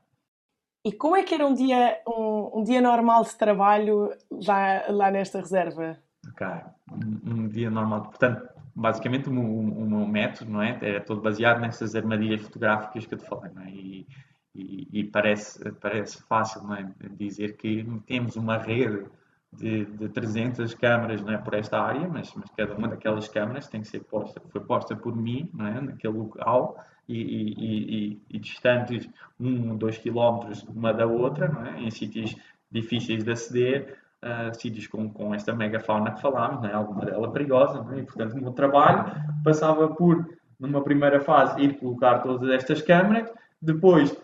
E 0.85 0.92
como 0.92 1.16
é 1.16 1.23
que 1.23 1.35
era 1.35 1.47
um 1.47 1.54
dia, 1.54 1.99
um, 2.07 2.61
um 2.61 2.62
dia 2.62 2.83
normal 2.83 3.25
de 3.25 3.35
trabalho 3.35 4.11
lá, 4.30 4.85
lá 4.90 5.11
nesta 5.11 5.40
reserva? 5.40 5.99
Ok, 6.28 6.47
um, 6.92 7.33
um 7.33 7.49
dia 7.49 7.71
normal. 7.71 8.02
Portanto, 8.02 8.47
basicamente 8.75 9.30
o, 9.30 9.33
meu 9.33 10.07
método, 10.07 10.50
não 10.50 10.62
é? 10.62 10.78
É 10.83 11.00
todo 11.00 11.23
baseado 11.23 11.61
nessas 11.61 11.95
armadilhas 11.95 12.42
fotográficas 12.42 13.07
que 13.07 13.14
eu 13.14 13.19
te 13.19 13.26
falei, 13.26 13.50
não 13.54 13.62
é? 13.62 13.71
E, 13.71 14.07
e, 14.54 15.00
e 15.00 15.04
parece, 15.04 15.71
parece 15.80 16.23
fácil, 16.25 16.62
não 16.62 16.75
é? 16.75 16.90
Dizer 17.12 17.57
que 17.57 17.87
temos 18.07 18.37
uma 18.37 18.59
rede 18.59 19.07
de, 19.52 19.85
de 19.85 20.09
300 20.09 20.75
câmaras 20.75 21.26
é, 21.26 21.37
por 21.37 21.54
esta 21.54 21.80
área, 21.80 22.09
mas, 22.09 22.33
mas 22.35 22.50
cada 22.57 22.75
uma 22.75 22.88
daquelas 22.88 23.28
câmaras 23.28 23.69
tem 23.69 23.80
que 23.80 23.88
ser 23.88 24.00
posta, 24.00 24.40
foi 24.49 24.61
posta 24.61 24.95
por 24.95 25.16
mim, 25.16 25.50
é, 25.59 25.80
naquele 25.80 26.16
local, 26.16 26.78
e, 27.09 27.21
e, 27.21 28.12
e, 28.12 28.23
e 28.30 28.38
distantes 28.38 29.09
um, 29.38 29.76
dois 29.76 29.99
quilómetros 29.99 30.62
uma 30.62 30.92
da 30.92 31.07
outra, 31.07 31.50
é, 31.75 31.80
em 31.80 31.90
sítios 31.90 32.37
difíceis 32.71 33.25
de 33.25 33.33
aceder, 33.33 33.99
uh, 34.23 34.54
sítios 34.54 34.87
com, 34.87 35.11
com 35.11 35.35
esta 35.35 35.52
megafauna 35.52 36.12
que 36.12 36.21
falámos, 36.21 36.64
é, 36.64 36.73
alguma 36.73 37.04
dela 37.04 37.33
perigosa, 37.33 37.83
não 37.83 37.92
é, 37.92 38.00
e 38.00 38.02
portanto 38.04 38.35
o 38.35 38.40
meu 38.40 38.52
trabalho 38.52 39.12
passava 39.42 39.88
por, 39.88 40.25
numa 40.59 40.83
primeira 40.83 41.21
fase, 41.21 41.61
ir 41.61 41.78
colocar 41.78 42.21
todas 42.21 42.49
estas 42.50 42.80
câmaras, 42.80 43.28
depois 43.61 44.16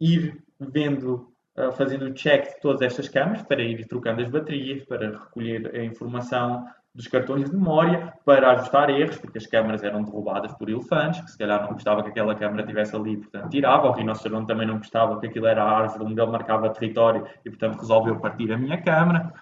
ir 0.00 0.40
vendo 0.60 1.27
fazendo 1.72 2.06
o 2.06 2.14
check 2.14 2.54
de 2.54 2.60
todas 2.60 2.82
estas 2.82 3.08
câmaras 3.08 3.42
para 3.42 3.62
ir 3.62 3.86
trocando 3.86 4.22
as 4.22 4.28
baterias, 4.28 4.84
para 4.84 5.10
recolher 5.10 5.74
a 5.74 5.84
informação 5.84 6.66
dos 6.94 7.06
cartões 7.06 7.48
de 7.48 7.56
memória, 7.56 8.12
para 8.24 8.52
ajustar 8.52 8.90
erros, 8.90 9.18
porque 9.18 9.38
as 9.38 9.46
câmaras 9.46 9.84
eram 9.84 10.02
derrubadas 10.02 10.52
por 10.54 10.68
elefantes, 10.68 11.20
que 11.20 11.30
se 11.30 11.38
calhar 11.38 11.62
não 11.62 11.72
gostava 11.72 12.02
que 12.02 12.08
aquela 12.08 12.34
câmara 12.34 12.62
estivesse 12.62 12.96
ali, 12.96 13.16
portanto 13.16 13.50
tirava. 13.50 13.88
O 13.88 13.92
rinoceronte 13.92 14.48
também 14.48 14.66
não 14.66 14.78
gostava 14.78 15.20
que 15.20 15.26
aquilo 15.26 15.46
era 15.46 15.62
a 15.62 15.70
árvore 15.70 16.04
onde 16.04 16.20
ele 16.20 16.30
marcava 16.30 16.70
território 16.70 17.26
e, 17.44 17.50
portanto, 17.50 17.78
resolveu 17.78 18.18
partir 18.18 18.52
a 18.52 18.58
minha 18.58 18.82
câmara. 18.82 19.32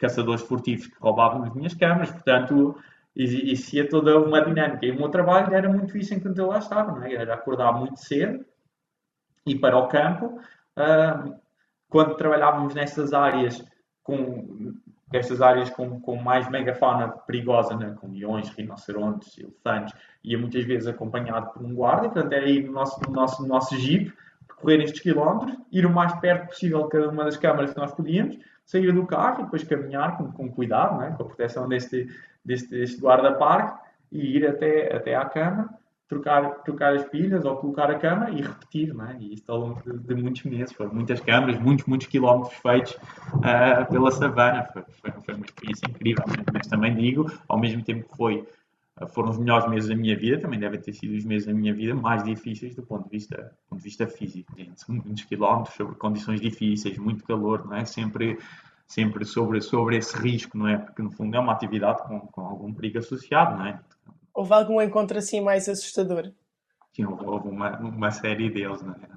Caçadores 0.00 0.42
furtivos 0.42 0.88
que 0.88 0.96
roubavam 0.98 1.44
as 1.44 1.54
minhas 1.54 1.74
câmaras, 1.74 2.10
portanto, 2.10 2.76
existia 3.14 3.88
toda 3.88 4.18
uma 4.18 4.40
dinâmica. 4.40 4.84
E 4.84 4.90
o 4.90 4.96
meu 4.96 5.08
trabalho 5.08 5.54
era 5.54 5.68
muito 5.68 5.96
isso 5.96 6.12
enquanto 6.12 6.38
eu 6.38 6.48
lá 6.48 6.58
estava, 6.58 7.06
é? 7.06 7.14
era 7.14 7.34
acordar 7.34 7.72
muito 7.72 8.00
cedo, 8.00 8.44
ir 9.46 9.60
para 9.60 9.76
o 9.76 9.86
campo, 9.86 10.40
quando 11.88 12.16
trabalhávamos 12.16 12.74
nessas 12.74 13.12
áreas 13.12 13.64
com 14.02 14.74
estas 15.12 15.40
áreas 15.40 15.70
com, 15.70 16.00
com 16.00 16.16
mais 16.16 16.48
megafauna 16.50 17.08
perigosa, 17.08 17.76
né? 17.76 17.94
com 18.00 18.08
leões, 18.08 18.50
rinocerontes, 18.50 19.38
elefantes, 19.38 19.94
ia 20.22 20.38
muitas 20.38 20.64
vezes 20.64 20.88
acompanhado 20.88 21.52
por 21.52 21.62
um 21.62 21.74
guarda, 21.74 22.08
portanto 22.08 22.32
era 22.32 22.48
ir 22.48 22.66
no 22.66 22.72
nosso, 22.72 23.00
no 23.06 23.12
nosso, 23.12 23.42
no 23.42 23.48
nosso 23.48 23.76
jeep, 23.76 24.12
percorrer 24.46 24.82
estes 24.82 25.00
quilómetros, 25.00 25.56
ir 25.70 25.86
o 25.86 25.90
mais 25.90 26.12
perto 26.20 26.48
possível 26.48 26.82
de 26.84 26.88
cada 26.90 27.08
uma 27.10 27.24
das 27.24 27.36
câmaras 27.36 27.72
que 27.72 27.78
nós 27.78 27.92
podíamos, 27.92 28.38
sair 28.64 28.92
do 28.92 29.06
carro 29.06 29.40
e 29.40 29.44
depois 29.44 29.62
caminhar 29.62 30.16
com, 30.16 30.32
com 30.32 30.50
cuidado, 30.50 30.98
né? 30.98 31.14
com 31.16 31.22
a 31.22 31.26
proteção 31.26 31.68
deste, 31.68 32.08
deste, 32.44 32.68
deste 32.70 33.00
guarda-parque 33.00 33.78
e 34.10 34.36
ir 34.36 34.46
até, 34.46 34.94
até 34.96 35.14
à 35.14 35.24
cama 35.24 35.70
trocar, 36.08 36.62
trocar 36.62 36.94
as 36.94 37.04
pilhas 37.04 37.44
ou 37.44 37.56
colocar 37.56 37.90
a 37.90 37.98
cama 37.98 38.30
e 38.30 38.42
repetir, 38.42 38.92
não 38.94 39.06
é? 39.06 39.16
E 39.18 39.34
isto 39.34 39.50
ao 39.50 39.58
longo 39.58 39.82
de, 39.82 39.98
de 39.98 40.14
muitos 40.14 40.42
meses, 40.44 40.72
foram 40.72 40.92
muitas 40.94 41.20
câmaras, 41.20 41.58
muitos, 41.58 41.86
muitos 41.86 42.06
quilómetros 42.06 42.54
feitos 42.54 42.92
uh, 42.92 43.90
pela 43.90 44.10
savana, 44.10 44.64
foi, 44.72 44.82
foi, 45.00 45.10
foi, 45.12 45.34
uma 45.34 45.46
experiência 45.46 45.86
incrível, 45.88 46.24
mas 46.52 46.66
também 46.66 46.94
digo, 46.94 47.30
ao 47.48 47.58
mesmo 47.58 47.82
tempo 47.82 48.08
que 48.08 48.16
foi, 48.16 48.46
uh, 49.00 49.06
foram 49.08 49.30
os 49.30 49.38
melhores 49.38 49.68
meses 49.68 49.88
da 49.88 49.96
minha 49.96 50.16
vida, 50.16 50.40
também 50.40 50.58
devem 50.58 50.80
ter 50.80 50.92
sido 50.92 51.16
os 51.16 51.24
meses 51.24 51.46
da 51.46 51.54
minha 51.54 51.72
vida 51.72 51.94
mais 51.94 52.22
difíceis 52.22 52.74
do 52.74 52.82
ponto 52.82 53.04
de 53.04 53.10
vista, 53.10 53.36
do 53.36 53.70
ponto 53.70 53.78
de 53.78 53.84
vista 53.84 54.06
físico, 54.06 54.52
gente, 54.56 54.84
muitos 54.88 55.24
quilómetros 55.24 55.74
sobre 55.74 55.94
condições 55.96 56.40
difíceis, 56.40 56.98
muito 56.98 57.24
calor, 57.24 57.66
não 57.66 57.76
é? 57.76 57.84
Sempre 57.84 58.38
sempre 58.86 59.24
sobre, 59.24 59.62
sobre 59.62 59.96
esse 59.96 60.14
risco, 60.16 60.58
não 60.58 60.68
é? 60.68 60.76
Porque 60.76 61.00
no 61.00 61.10
fundo 61.10 61.34
é 61.34 61.40
uma 61.40 61.52
atividade 61.52 62.02
com, 62.02 62.20
com 62.20 62.42
algum 62.42 62.72
perigo 62.72 62.98
associado, 62.98 63.56
não 63.56 63.66
é? 63.66 63.80
Houve 64.34 64.52
algum 64.52 64.82
encontro 64.82 65.16
assim 65.16 65.40
mais 65.40 65.68
assustador? 65.68 66.32
Sim, 66.92 67.04
houve 67.04 67.48
uma, 67.48 67.78
uma 67.78 68.10
série 68.10 68.50
deles, 68.50 68.82
não 68.82 68.92
é? 68.92 69.14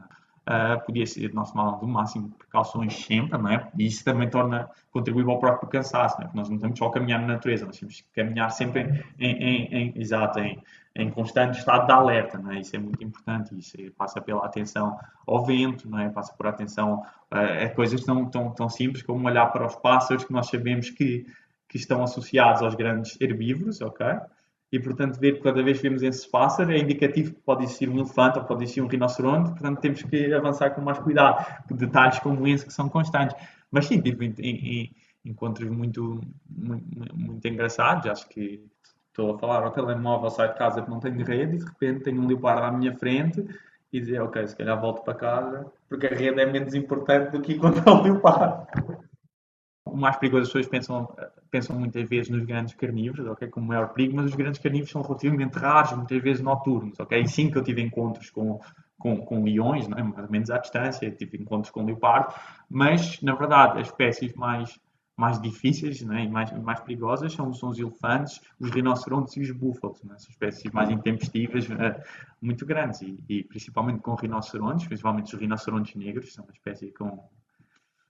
Uh, 0.48 0.80
podia 0.86 1.06
ser 1.06 1.34
nosso 1.34 1.58
mal 1.58 1.78
do 1.78 1.86
máximo 1.86 2.30
precauções 2.30 3.06
sempre, 3.06 3.38
não 3.38 3.50
é? 3.50 3.70
E 3.78 3.86
isso 3.86 4.06
também 4.06 4.30
torna, 4.30 4.70
contribui 4.92 5.24
o 5.24 5.38
próprio 5.38 5.68
cansaço, 5.68 6.16
não 6.16 6.22
é? 6.22 6.26
Porque 6.28 6.38
nós 6.38 6.48
não 6.48 6.56
estamos 6.56 6.80
só 6.80 6.86
a 6.86 6.92
caminhar 6.94 7.20
na 7.20 7.28
natureza, 7.28 7.66
nós 7.66 7.78
temos 7.78 8.00
que 8.00 8.08
caminhar 8.16 8.50
sempre 8.52 9.04
em, 9.20 9.32
em, 9.32 9.76
em 9.76 9.94
exato, 9.98 10.40
em, 10.40 10.64
em 10.96 11.10
constante 11.10 11.60
estado 11.60 11.88
de 11.88 11.92
alerta, 11.92 12.38
não 12.38 12.52
é? 12.52 12.62
Isso 12.62 12.74
é 12.78 12.80
muito 12.80 13.04
importante, 13.04 13.60
isso 13.60 13.76
passa 13.98 14.22
pela 14.22 14.46
atenção 14.46 14.98
ao 15.28 15.44
vento, 15.44 15.90
não 15.90 16.00
é? 16.00 16.08
Passa 16.08 16.34
por 16.34 16.48
atenção 16.48 17.04
uh, 17.30 17.66
a 17.66 17.70
coisas 17.72 18.06
tão, 18.06 18.26
tão, 18.30 18.52
tão 18.52 18.70
simples 18.70 19.04
como 19.04 19.28
olhar 19.28 19.48
para 19.48 19.66
os 19.66 19.76
pássaros 19.76 20.24
que 20.24 20.32
nós 20.32 20.48
sabemos 20.48 20.90
que, 20.90 21.26
que 21.68 21.78
estão 21.78 22.02
associados 22.02 22.62
aos 22.62 22.74
grandes 22.74 23.20
herbívoros, 23.20 23.82
ok? 23.82 24.06
E, 24.72 24.80
portanto, 24.80 25.20
ver 25.20 25.34
que 25.34 25.42
cada 25.42 25.64
vez 25.64 25.82
vemos 25.82 26.04
esse 26.04 26.30
pássaro 26.30 26.72
é 26.72 26.78
indicativo 26.78 27.34
que 27.34 27.42
pode 27.42 27.64
existir 27.64 27.90
um 27.90 28.00
elefante 28.00 28.38
ou 28.38 28.46
pode 28.46 28.64
existir 28.64 28.82
um 28.82 28.88
rinoceronte, 28.88 29.52
portanto, 29.52 29.80
temos 29.80 30.04
que 30.04 30.34
avançar 30.34 30.72
com 30.72 30.82
mais 30.82 31.00
cuidado. 31.00 31.46
Detalhes 31.72 32.20
como 32.20 32.46
esse 32.48 32.66
que 32.66 32.74
são 32.74 32.90
constantes. 32.90 33.36
Mas 33.72 33.86
sim, 33.86 34.02
tive 34.02 34.94
encontros 35.24 35.70
muito, 35.70 36.22
muito, 36.50 37.16
muito 37.16 37.48
engraçados. 37.48 38.08
Acho 38.08 38.28
que 38.28 38.64
estou 39.08 39.36
a 39.36 39.40
falar 39.40 39.64
ao 39.64 39.72
telemóvel, 39.72 40.30
saio 40.30 40.52
de 40.52 40.58
casa 40.58 40.82
que 40.82 40.90
não 40.90 41.00
tenho 41.00 41.24
rede 41.24 41.56
e 41.56 41.60
de 41.60 41.66
repente 41.66 42.04
tenho 42.04 42.22
um 42.22 42.28
leopardo 42.28 42.64
à 42.64 42.72
minha 42.72 42.94
frente 42.96 43.46
e 43.92 44.00
dizer, 44.02 44.22
ok, 44.22 44.46
se 44.48 44.56
calhar 44.56 44.80
volto 44.80 45.02
para 45.04 45.14
casa 45.14 45.66
porque 45.88 46.08
a 46.08 46.10
rede 46.10 46.42
é 46.42 46.46
menos 46.46 46.76
importante 46.76 47.32
do 47.32 47.42
que 47.42 47.54
encontrar 47.54 47.94
o 47.94 48.04
leopardo 48.04 48.68
o 49.92 49.98
mais 49.98 50.18
perigoso 50.18 50.44
as 50.44 50.48
pessoas 50.50 50.68
pensam, 50.68 51.16
pensam 51.50 51.78
muitas 51.78 52.08
vezes 52.08 52.30
nos 52.30 52.44
grandes 52.46 52.74
carnívoros, 52.74 53.28
ok? 53.28 53.48
Como 53.48 53.68
maior 53.68 53.90
perigo, 53.94 54.16
mas 54.16 54.26
os 54.28 54.36
grandes 54.36 54.62
carnívoros 54.62 54.92
são 54.92 55.02
relativamente 55.02 55.58
raros, 55.58 55.94
muitas 55.94 56.22
vezes 56.22 56.42
noturnos, 56.42 57.00
ok? 57.00 57.22
E 57.22 57.28
sim 57.28 57.50
que 57.50 57.58
eu 57.58 57.64
tive 57.64 57.82
encontros 57.82 58.30
com, 58.30 58.60
com, 58.98 59.18
com 59.18 59.44
leões, 59.44 59.88
não 59.88 59.98
é? 59.98 60.04
mais 60.04 60.26
ou 60.26 60.32
menos 60.32 60.50
à 60.50 60.58
distância, 60.58 61.10
tive 61.12 61.38
encontros 61.38 61.72
com 61.72 61.86
leopardo, 61.86 62.34
mas 62.70 63.22
na 63.22 63.36
verdade 63.36 63.80
as 63.80 63.88
espécies 63.88 64.34
mais, 64.34 64.80
mais 65.16 65.40
difíceis 65.42 66.02
é? 66.02 66.24
e 66.24 66.30
mais, 66.30 66.52
mais 66.52 66.80
perigosas 66.80 67.34
são, 67.34 67.54
são 67.54 67.70
os 67.70 67.80
elefantes, 67.80 68.42
os 68.60 68.70
rinocerontes 68.72 69.36
e 69.38 69.42
os 69.42 69.52
búfalos, 69.52 70.02
é? 70.04 70.18
são 70.18 70.30
espécies 70.30 70.72
mais 70.72 70.90
intempestivas, 70.90 71.68
uh, 71.68 72.02
muito 72.42 72.66
grandes, 72.66 73.02
e, 73.02 73.18
e, 73.30 73.44
principalmente 73.44 74.00
com 74.00 74.16
rinocerontes, 74.16 74.88
principalmente 74.88 75.34
os 75.34 75.40
rinocerontes 75.40 75.96
negros, 75.96 76.34
são 76.34 76.44
uma 76.44 76.54
espécie 76.54 76.92
com 76.92 77.24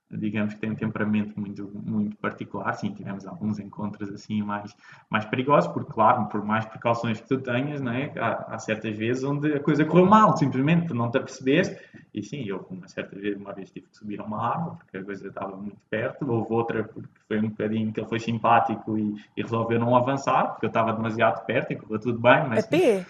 digamos 0.09 0.53
que 0.53 0.59
tem 0.59 0.71
um 0.71 0.75
temperamento 0.75 1.39
muito, 1.39 1.69
muito 1.83 2.15
particular. 2.17 2.73
Sim, 2.73 2.91
tivemos 2.91 3.25
alguns 3.27 3.59
encontros 3.59 4.09
assim 4.09 4.41
mais, 4.41 4.75
mais 5.09 5.25
perigosos, 5.25 5.71
porque, 5.71 5.91
claro, 5.91 6.27
por 6.27 6.43
mais 6.43 6.65
precauções 6.65 7.19
que 7.19 7.27
tu 7.27 7.39
tenhas, 7.39 7.81
não 7.81 7.91
é? 7.91 8.11
há, 8.17 8.55
há 8.55 8.59
certas 8.59 8.95
vezes 8.95 9.23
onde 9.23 9.53
a 9.53 9.59
coisa 9.59 9.83
correu 9.83 10.05
mal, 10.05 10.35
simplesmente, 10.37 10.87
tu 10.87 10.93
não 10.95 11.11
te 11.11 11.17
apercebeste. 11.17 11.77
E 12.13 12.23
sim, 12.23 12.43
eu, 12.45 12.65
uma 12.69 12.87
certa 12.87 13.15
vez, 13.17 13.35
uma 13.35 13.53
vez 13.53 13.69
tive 13.69 13.87
que 13.87 13.97
subir 13.97 14.19
a 14.19 14.23
uma 14.23 14.41
árvore, 14.41 14.77
porque 14.77 14.97
a 14.97 15.03
coisa 15.03 15.27
estava 15.27 15.55
muito 15.57 15.77
perto. 15.89 16.29
Houve 16.29 16.53
outra, 16.53 16.83
porque 16.83 17.09
foi 17.27 17.39
um 17.39 17.49
bocadinho 17.49 17.91
que 17.91 17.99
ele 17.99 18.07
foi 18.07 18.19
simpático 18.19 18.97
e, 18.97 19.15
e 19.35 19.41
resolveu 19.41 19.79
não 19.79 19.95
avançar, 19.95 20.51
porque 20.51 20.65
eu 20.65 20.69
estava 20.69 20.93
demasiado 20.93 21.45
perto 21.45 21.73
e 21.73 21.75
correu 21.75 21.99
tudo 21.99 22.19
bem. 22.19 22.47
Mas... 22.47 22.65
A 22.65 22.67
pé? 22.67 23.05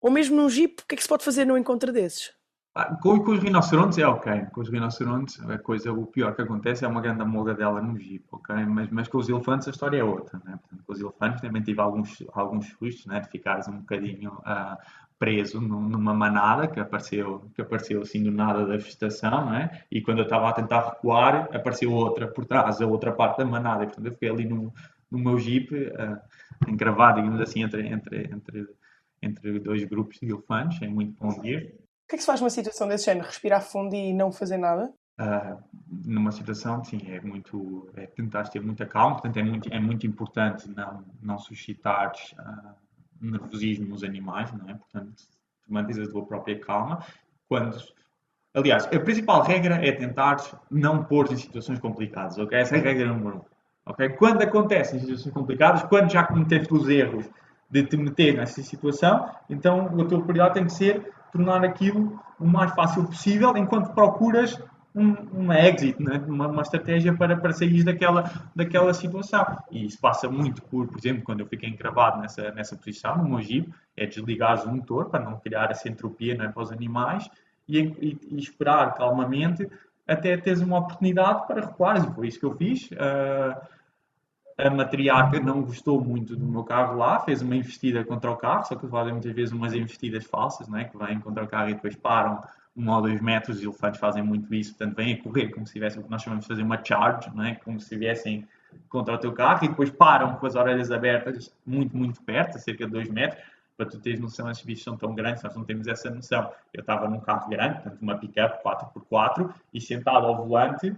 Ou 0.00 0.10
mesmo 0.10 0.36
num 0.36 0.48
jeep, 0.48 0.82
o 0.82 0.86
que 0.86 0.94
é 0.94 0.96
que 0.96 1.02
se 1.02 1.08
pode 1.08 1.24
fazer 1.24 1.44
num 1.44 1.58
encontro 1.58 1.92
desses? 1.92 2.37
Ah, 2.80 2.94
com, 2.94 3.18
com, 3.24 3.32
os 3.32 3.40
rinocerontes 3.40 3.98
é 3.98 4.06
ok. 4.06 4.46
Com 4.52 4.60
os 4.60 4.68
rinocerontes, 4.68 5.40
a 5.50 5.58
coisa, 5.58 5.92
o 5.92 6.06
pior 6.06 6.32
que 6.36 6.42
acontece 6.42 6.84
é 6.84 6.88
uma 6.88 7.00
grande 7.00 7.20
amolga 7.22 7.52
dela 7.52 7.82
no 7.82 7.98
jeep, 7.98 8.24
ok? 8.30 8.54
Mas, 8.66 8.88
mas 8.88 9.08
com 9.08 9.18
os 9.18 9.28
elefantes 9.28 9.66
a 9.66 9.72
história 9.72 9.98
é 9.98 10.04
outra, 10.04 10.40
né? 10.44 10.56
Portanto, 10.60 10.84
com 10.86 10.92
os 10.92 11.00
elefantes 11.00 11.40
também 11.40 11.60
tive 11.60 11.80
alguns, 11.80 12.22
alguns 12.32 12.68
sustos, 12.68 13.04
né? 13.06 13.18
De 13.18 13.28
ficares 13.30 13.66
um 13.66 13.78
bocadinho 13.78 14.30
uh, 14.30 14.76
preso 15.18 15.60
numa 15.60 16.14
manada 16.14 16.68
que 16.68 16.78
apareceu, 16.78 17.50
que 17.52 17.60
apareceu 17.60 18.00
assim 18.00 18.22
do 18.22 18.30
nada 18.30 18.64
da 18.64 18.76
vegetação, 18.76 19.50
né? 19.50 19.82
E 19.90 20.00
quando 20.00 20.18
eu 20.18 20.24
estava 20.24 20.48
a 20.48 20.52
tentar 20.52 20.90
recuar, 20.90 21.48
apareceu 21.52 21.92
outra 21.92 22.28
por 22.28 22.44
trás, 22.44 22.80
a 22.80 22.86
outra 22.86 23.10
parte 23.10 23.38
da 23.38 23.44
manada. 23.44 23.82
E, 23.82 23.86
portanto, 23.88 24.06
eu 24.06 24.12
fiquei 24.12 24.30
ali 24.30 24.44
no, 24.44 24.72
no 25.10 25.18
meu 25.18 25.36
jeep, 25.36 25.74
uh, 25.74 26.70
encravado, 26.70 27.20
digamos 27.20 27.40
assim, 27.40 27.64
entre, 27.64 27.88
entre, 27.88 28.30
entre, 28.32 28.68
entre 29.20 29.58
dois 29.58 29.82
grupos 29.82 30.20
de 30.20 30.30
elefantes, 30.30 30.80
é 30.80 30.86
muito 30.86 31.18
bom 31.20 31.40
ver. 31.40 31.87
O 32.08 32.10
que 32.10 32.14
é 32.14 32.16
que 32.16 32.22
se 32.22 32.26
faz 32.26 32.40
numa 32.40 32.48
situação 32.48 32.88
desse 32.88 33.04
género? 33.04 33.26
Respirar 33.26 33.60
fundo 33.60 33.94
e 33.94 34.14
não 34.14 34.32
fazer 34.32 34.56
nada? 34.56 34.90
Uh, 35.20 35.62
numa 36.06 36.32
situação, 36.32 36.82
sim, 36.82 37.02
é 37.06 37.20
muito. 37.20 37.86
É 37.94 38.06
tentar 38.06 38.44
ter 38.44 38.62
muita 38.62 38.86
calma, 38.86 39.16
portanto, 39.16 39.36
é 39.36 39.42
muito, 39.42 39.68
é 39.70 39.78
muito 39.78 40.06
importante 40.06 40.70
não, 40.70 41.04
não 41.20 41.38
suscitar 41.38 42.14
uh, 42.38 42.72
nervosismo 43.20 43.88
nos 43.88 44.02
animais, 44.02 44.50
não 44.54 44.70
é? 44.70 44.74
Portanto, 44.74 45.22
manter 45.68 46.02
a 46.02 46.10
tua 46.10 46.24
própria 46.24 46.58
calma. 46.58 47.04
Quando. 47.46 47.76
Aliás, 48.54 48.86
a 48.86 49.00
principal 49.00 49.42
regra 49.42 49.74
é 49.86 49.92
tentar 49.92 50.38
não 50.70 51.04
pôr 51.04 51.30
em 51.30 51.36
situações 51.36 51.78
complicadas, 51.78 52.38
ok? 52.38 52.58
Essa 52.58 52.76
é 52.76 52.80
a 52.80 52.82
regra 52.84 53.12
número 53.12 53.36
um. 53.36 53.42
Ok? 53.84 54.08
Quando 54.16 54.40
acontecem 54.40 54.98
situações 54.98 55.34
complicadas, 55.34 55.82
quando 55.82 56.10
já 56.10 56.24
cometeste 56.24 56.72
os 56.72 56.88
erros 56.88 57.28
de 57.70 57.82
te 57.84 57.98
meter 57.98 58.34
nessa 58.34 58.62
situação, 58.62 59.30
então 59.50 59.88
a 60.00 60.04
tua 60.06 60.22
prioridade 60.22 60.54
tem 60.54 60.64
que 60.64 60.72
ser 60.72 61.17
tornar 61.32 61.64
aquilo 61.64 62.20
o 62.38 62.46
mais 62.46 62.72
fácil 62.74 63.04
possível 63.04 63.56
enquanto 63.56 63.92
procuras 63.92 64.58
um, 64.94 65.12
uma 65.32 65.58
exit, 65.60 66.02
né? 66.02 66.22
uma, 66.26 66.48
uma, 66.48 66.62
estratégia 66.62 67.14
para, 67.14 67.36
para 67.36 67.52
sair 67.52 67.84
daquela, 67.84 68.30
daquela 68.54 68.92
situação. 68.92 69.44
E 69.70 69.86
isso 69.86 69.98
passa 70.00 70.28
muito 70.28 70.62
por, 70.62 70.88
por 70.88 70.98
exemplo, 70.98 71.22
quando 71.22 71.40
eu 71.40 71.46
fiquei 71.46 71.68
encravado 71.68 72.20
nessa, 72.20 72.50
nessa 72.52 72.76
posição, 72.76 73.16
no 73.18 73.28
meu 73.28 73.66
é 73.96 74.06
desligar 74.06 74.66
o 74.66 74.74
motor 74.74 75.08
para 75.08 75.24
não 75.24 75.38
criar 75.38 75.70
essa 75.70 75.88
entropia 75.88 76.34
né, 76.34 76.48
para 76.48 76.62
os 76.62 76.72
animais 76.72 77.28
e, 77.68 77.78
e, 77.78 78.18
e, 78.30 78.38
esperar 78.38 78.94
calmamente 78.94 79.68
até 80.06 80.36
teres 80.36 80.60
uma 80.60 80.78
oportunidade 80.78 81.46
para 81.46 81.60
recuar. 81.60 81.98
E 81.98 82.14
foi 82.14 82.28
isso 82.28 82.40
que 82.40 82.46
eu 82.46 82.56
fiz. 82.56 82.90
Uh, 82.92 83.77
a 84.58 84.68
matriarca 84.68 85.38
não 85.38 85.62
gostou 85.62 86.02
muito 86.04 86.34
do 86.34 86.44
meu 86.44 86.64
carro 86.64 86.98
lá, 86.98 87.20
fez 87.20 87.40
uma 87.40 87.54
investida 87.54 88.04
contra 88.04 88.28
o 88.28 88.36
carro, 88.36 88.64
só 88.64 88.74
que 88.74 88.88
fazem 88.88 89.12
muitas 89.12 89.32
vezes 89.32 89.54
umas 89.54 89.72
investidas 89.72 90.24
falsas, 90.24 90.66
não 90.66 90.78
é? 90.78 90.84
que 90.84 90.98
vêm 90.98 91.20
contra 91.20 91.44
o 91.44 91.46
carro 91.46 91.70
e 91.70 91.74
depois 91.74 91.94
param 91.94 92.42
um 92.76 92.90
ou 92.90 93.02
dois 93.02 93.20
metros, 93.20 93.58
os 93.58 93.62
elefantes 93.62 94.00
fazem 94.00 94.22
muito 94.22 94.52
isso, 94.52 94.74
portanto 94.74 94.96
vêm 94.96 95.14
a 95.14 95.22
correr 95.22 95.50
como 95.50 95.64
se 95.64 95.72
tivessem 95.72 96.00
o 96.00 96.04
que 96.04 96.10
nós 96.10 96.22
chamamos 96.22 96.44
de 96.44 96.48
fazer 96.48 96.62
uma 96.62 96.82
charge, 96.84 97.30
não 97.32 97.44
é? 97.44 97.54
como 97.54 97.80
se 97.80 97.96
viessem 97.96 98.48
contra 98.88 99.14
o 99.14 99.18
teu 99.18 99.32
carro 99.32 99.64
e 99.64 99.68
depois 99.68 99.90
param 99.90 100.34
com 100.34 100.46
as 100.46 100.56
orelhas 100.56 100.90
abertas 100.90 101.54
muito, 101.64 101.96
muito 101.96 102.20
perto, 102.22 102.56
a 102.56 102.60
cerca 102.60 102.84
de 102.84 102.90
dois 102.90 103.08
metros, 103.08 103.40
para 103.76 103.86
tu 103.86 104.00
teres 104.00 104.18
noção, 104.18 104.50
esses 104.50 104.64
bichos 104.64 104.82
são 104.82 104.96
tão 104.96 105.14
grandes, 105.14 105.40
nós 105.44 105.54
não 105.54 105.62
temos 105.62 105.86
essa 105.86 106.10
noção. 106.10 106.50
Eu 106.74 106.80
estava 106.80 107.08
num 107.08 107.20
carro 107.20 107.48
grande, 107.48 107.74
portanto 107.74 108.02
uma 108.02 108.18
pick-up 108.18 108.58
4x4, 108.64 109.54
e 109.72 109.80
sentado 109.80 110.26
ao 110.26 110.36
volante, 110.36 110.92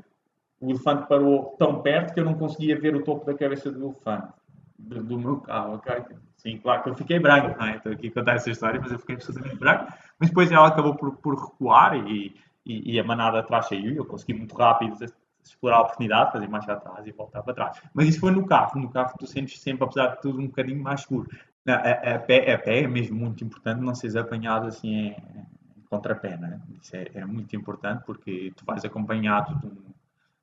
o 0.61 0.71
elefante 0.71 1.09
parou 1.09 1.57
tão 1.59 1.81
perto 1.81 2.13
que 2.13 2.21
eu 2.21 2.25
não 2.25 2.35
conseguia 2.35 2.79
ver 2.79 2.95
o 2.95 3.03
topo 3.03 3.25
da 3.25 3.35
cabeça 3.35 3.73
do 3.73 3.87
elefante, 3.87 4.33
do, 4.79 5.03
do 5.03 5.19
meu 5.19 5.39
carro, 5.39 5.75
ok? 5.75 6.05
Sim, 6.37 6.59
claro 6.59 6.83
que 6.83 6.91
eu 6.91 6.95
fiquei 6.95 7.19
branco, 7.19 7.59
não 7.59 7.67
é? 7.67 7.77
Estou 7.77 7.93
aqui 7.93 8.09
a 8.09 8.13
contar 8.13 8.35
essa 8.35 8.51
história, 8.51 8.81
mas 8.81 8.93
eu 8.93 8.99
fiquei 8.99 9.15
absolutamente 9.15 9.57
branco. 9.57 9.93
Mas 10.19 10.31
depois 10.31 10.51
ela 10.51 10.69
acabou 10.69 10.95
por, 10.95 11.17
por 11.17 11.35
recuar 11.35 11.97
e, 11.97 12.35
e, 12.65 12.95
e, 12.95 13.01
a 13.01 13.05
manada 13.05 13.41
atrás 13.41 13.69
saiu. 13.69 13.95
Eu 13.95 14.07
consegui 14.07 14.35
muito 14.35 14.55
rápido 14.55 14.97
explorar 15.43 15.79
a 15.79 15.81
oportunidade, 15.83 16.33
fazer 16.33 16.49
marcha 16.49 16.73
atrás 16.73 17.07
e 17.07 17.13
voltar 17.13 17.43
para 17.43 17.55
trás. 17.55 17.83
Mas 17.93 18.09
isso 18.09 18.21
foi 18.21 18.31
no 18.31 18.47
carro. 18.47 18.81
No 18.81 18.91
carro 18.91 19.13
tu 19.19 19.27
sentes 19.27 19.61
sempre, 19.61 19.85
apesar 19.85 20.15
de 20.15 20.23
tudo, 20.23 20.41
um 20.41 20.47
bocadinho 20.47 20.83
mais 20.83 21.03
seguro. 21.03 21.29
A, 21.67 21.73
a, 21.73 22.15
a, 22.15 22.19
pé, 22.19 22.53
a 22.53 22.59
pé 22.59 22.85
é 22.85 22.89
mesmo 22.89 23.19
muito 23.19 23.45
importante 23.45 23.81
não 23.81 23.95
seres 23.95 24.17
apanhado 24.17 24.67
assim 24.67 24.89
em, 24.89 25.11
em 25.11 25.83
contrapé, 25.91 26.39
né? 26.39 26.59
Isso 26.81 26.97
é, 26.97 27.07
é, 27.15 27.25
muito 27.27 27.55
importante 27.55 28.03
porque 28.07 28.53
tu 28.57 28.65
vais 28.65 28.83
acompanhado 28.83 29.59
de 29.59 29.67
um 29.67 29.90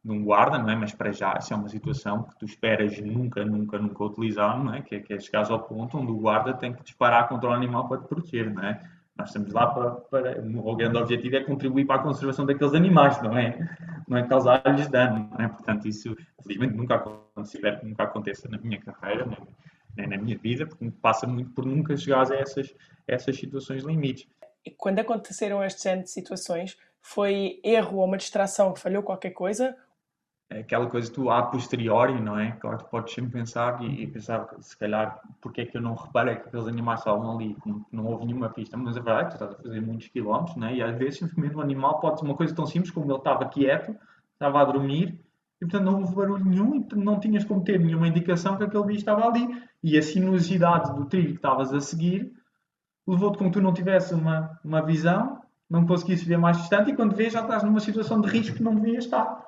num 0.08 0.24
guarda, 0.24 0.58
não 0.58 0.70
é? 0.70 0.76
Mas 0.76 0.94
para 0.94 1.12
já, 1.12 1.34
essa 1.34 1.54
é 1.54 1.58
uma 1.58 1.68
situação 1.68 2.24
que 2.24 2.40
tu 2.40 2.46
esperas 2.46 2.98
nunca, 3.02 3.44
nunca, 3.44 3.78
nunca 3.78 4.04
utilizar, 4.06 4.58
não 4.64 4.74
é? 4.74 4.82
Que 4.82 4.96
é, 4.96 5.00
que 5.02 5.14
é 5.14 5.20
chegares 5.20 5.52
ao 5.52 5.60
ponto 5.60 5.98
onde 5.98 6.12
o 6.12 6.18
guarda 6.18 6.54
tem 6.54 6.74
que 6.74 6.82
disparar 6.82 7.28
contra 7.28 7.50
o 7.50 7.52
animal 7.52 7.90
para 7.90 7.98
te 7.98 8.08
proteger, 8.08 8.50
não 8.54 8.64
é? 8.64 8.82
Nós 9.18 9.30
estamos 9.30 9.52
lá 9.52 9.68
para, 9.68 9.92
para 9.92 10.42
o 10.42 10.76
grande 10.76 10.98
objetivo 10.98 11.36
é 11.36 11.44
contribuir 11.44 11.86
para 11.86 11.98
a 11.98 12.04
conservação 12.04 12.46
daqueles 12.46 12.74
animais, 12.74 13.22
não 13.22 13.38
é? 13.38 13.58
Não 14.08 14.18
é 14.18 14.26
causar-lhes 14.26 14.88
dano, 14.88 15.30
não 15.30 15.46
é? 15.46 15.50
Portanto, 15.50 15.88
isso, 15.88 16.16
felizmente, 16.42 16.74
nunca 16.74 16.96
aconteceu, 16.96 17.62
nunca 17.84 18.04
aconteça 18.04 18.48
na 18.48 18.58
minha 18.60 18.80
carreira, 18.80 19.26
nem, 19.26 19.38
né, 20.08 20.16
na 20.16 20.24
minha 20.24 20.38
vida, 20.38 20.66
porque 20.66 20.90
passa 21.02 21.28
muito 21.28 21.50
por 21.50 21.66
nunca 21.66 21.98
chegar 21.98 22.32
a 22.32 22.36
essas, 22.36 22.74
essas 23.06 23.36
situações 23.36 23.84
limites. 23.84 24.26
E 24.64 24.72
quando 24.72 25.00
aconteceram 25.00 25.60
género 25.70 26.04
de 26.04 26.12
situações, 26.12 26.78
foi 27.02 27.60
erro 27.64 27.98
ou 27.98 28.06
uma 28.06 28.18
distração 28.18 28.74
que 28.74 28.80
falhou 28.80 29.04
qualquer 29.04 29.32
coisa? 29.32 29.76
É 30.50 30.60
aquela 30.60 30.88
coisa 30.88 31.12
tu 31.12 31.30
a 31.30 31.44
posteriori, 31.44 32.22
não 32.22 32.40
é? 32.40 32.52
Claro, 32.54 32.78
tu 32.78 32.86
podes 32.86 33.14
sempre 33.14 33.32
pensar 33.32 33.82
e, 33.84 34.04
e 34.04 34.08
pensar, 34.08 34.48
se 34.62 34.78
calhar, 34.78 35.20
porque 35.42 35.62
é 35.62 35.66
que 35.66 35.76
eu 35.76 35.82
não 35.82 35.94
reparei 35.94 36.38
que 36.38 36.48
aqueles 36.48 36.68
animais 36.68 37.02
estavam 37.02 37.36
ali, 37.36 37.58
não, 37.66 37.86
não 37.92 38.06
houve 38.06 38.26
nenhuma 38.26 38.50
pista, 38.50 38.78
mas 38.78 38.96
a 38.96 39.02
verdade 39.02 39.22
é 39.22 39.26
que 39.26 39.32
tu 39.32 39.44
estás 39.44 39.60
a 39.60 39.64
fazer 39.64 39.82
muitos 39.82 40.08
quilómetros, 40.08 40.56
né? 40.56 40.76
e 40.76 40.82
às 40.82 40.98
vezes 40.98 41.20
simplesmente 41.20 41.56
o 41.56 41.62
animal 41.62 42.00
pode 42.00 42.20
ser 42.20 42.26
uma 42.26 42.36
coisa 42.36 42.56
tão 42.56 42.66
simples 42.66 42.92
como 42.92 43.12
ele 43.12 43.18
estava 43.18 43.46
quieto, 43.46 43.94
estava 44.34 44.62
a 44.62 44.66
dormir, 44.66 45.20
e 45.60 45.66
portanto 45.66 45.84
não 45.84 46.00
houve 46.00 46.16
barulho 46.16 46.46
nenhum, 46.46 46.76
e 46.76 46.96
não 46.96 47.20
tinhas 47.20 47.44
como 47.44 47.62
ter 47.64 47.78
nenhuma 47.78 48.08
indicação 48.08 48.56
que 48.56 48.64
aquele 48.64 48.86
bicho 48.86 49.00
estava 49.00 49.28
ali, 49.28 49.62
e 49.84 49.98
a 49.98 50.02
sinuosidade 50.02 50.96
do 50.96 51.06
trilho 51.06 51.32
que 51.32 51.36
estavas 51.36 51.74
a 51.74 51.82
seguir 51.82 52.32
levou-te 53.06 53.38
com 53.38 53.46
que 53.46 53.52
tu 53.52 53.62
não 53.62 53.74
tivesse 53.74 54.14
uma, 54.14 54.58
uma 54.64 54.82
visão, 54.82 55.42
não 55.70 55.86
conseguisses 55.86 56.26
ver 56.26 56.38
mais 56.38 56.58
distante, 56.58 56.92
e 56.92 56.96
quando 56.96 57.16
vês 57.16 57.34
já 57.34 57.42
estás 57.42 57.64
numa 57.64 57.82
situação 57.82 58.22
de 58.22 58.30
risco 58.30 58.56
que 58.56 58.64
não 58.64 58.76
devias 58.76 59.04
estar. 59.04 59.47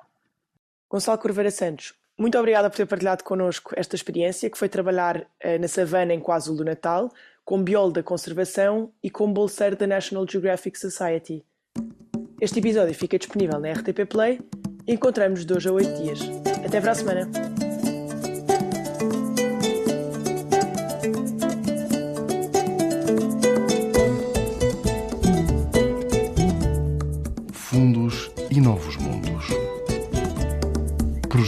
Gonçalo 0.90 1.18
Corveira 1.18 1.52
Santos, 1.52 1.94
muito 2.18 2.36
obrigada 2.36 2.68
por 2.68 2.76
ter 2.76 2.84
partilhado 2.84 3.22
connosco 3.22 3.72
esta 3.76 3.94
experiência, 3.94 4.50
que 4.50 4.58
foi 4.58 4.68
trabalhar 4.68 5.24
eh, 5.38 5.56
na 5.56 5.68
savana 5.68 6.12
em 6.12 6.18
KwaZulu 6.18 6.58
do 6.58 6.64
Natal, 6.64 7.08
como 7.44 7.62
biólogo 7.62 7.94
da 7.94 8.02
conservação 8.02 8.92
e 9.00 9.08
como 9.08 9.32
bolseiro 9.32 9.76
da 9.76 9.86
National 9.86 10.26
Geographic 10.28 10.76
Society. 10.76 11.44
Este 12.40 12.58
episódio 12.58 12.94
fica 12.94 13.16
disponível 13.16 13.60
na 13.60 13.72
RTP 13.72 14.04
Play 14.08 14.40
e 14.84 14.94
encontramos-nos 14.94 15.46
de 15.46 15.54
hoje 15.54 15.68
a 15.68 15.72
oito 15.72 16.02
dias. 16.02 16.20
Até 16.66 16.80
para 16.80 16.90
a 16.90 16.94
semana! 16.94 17.59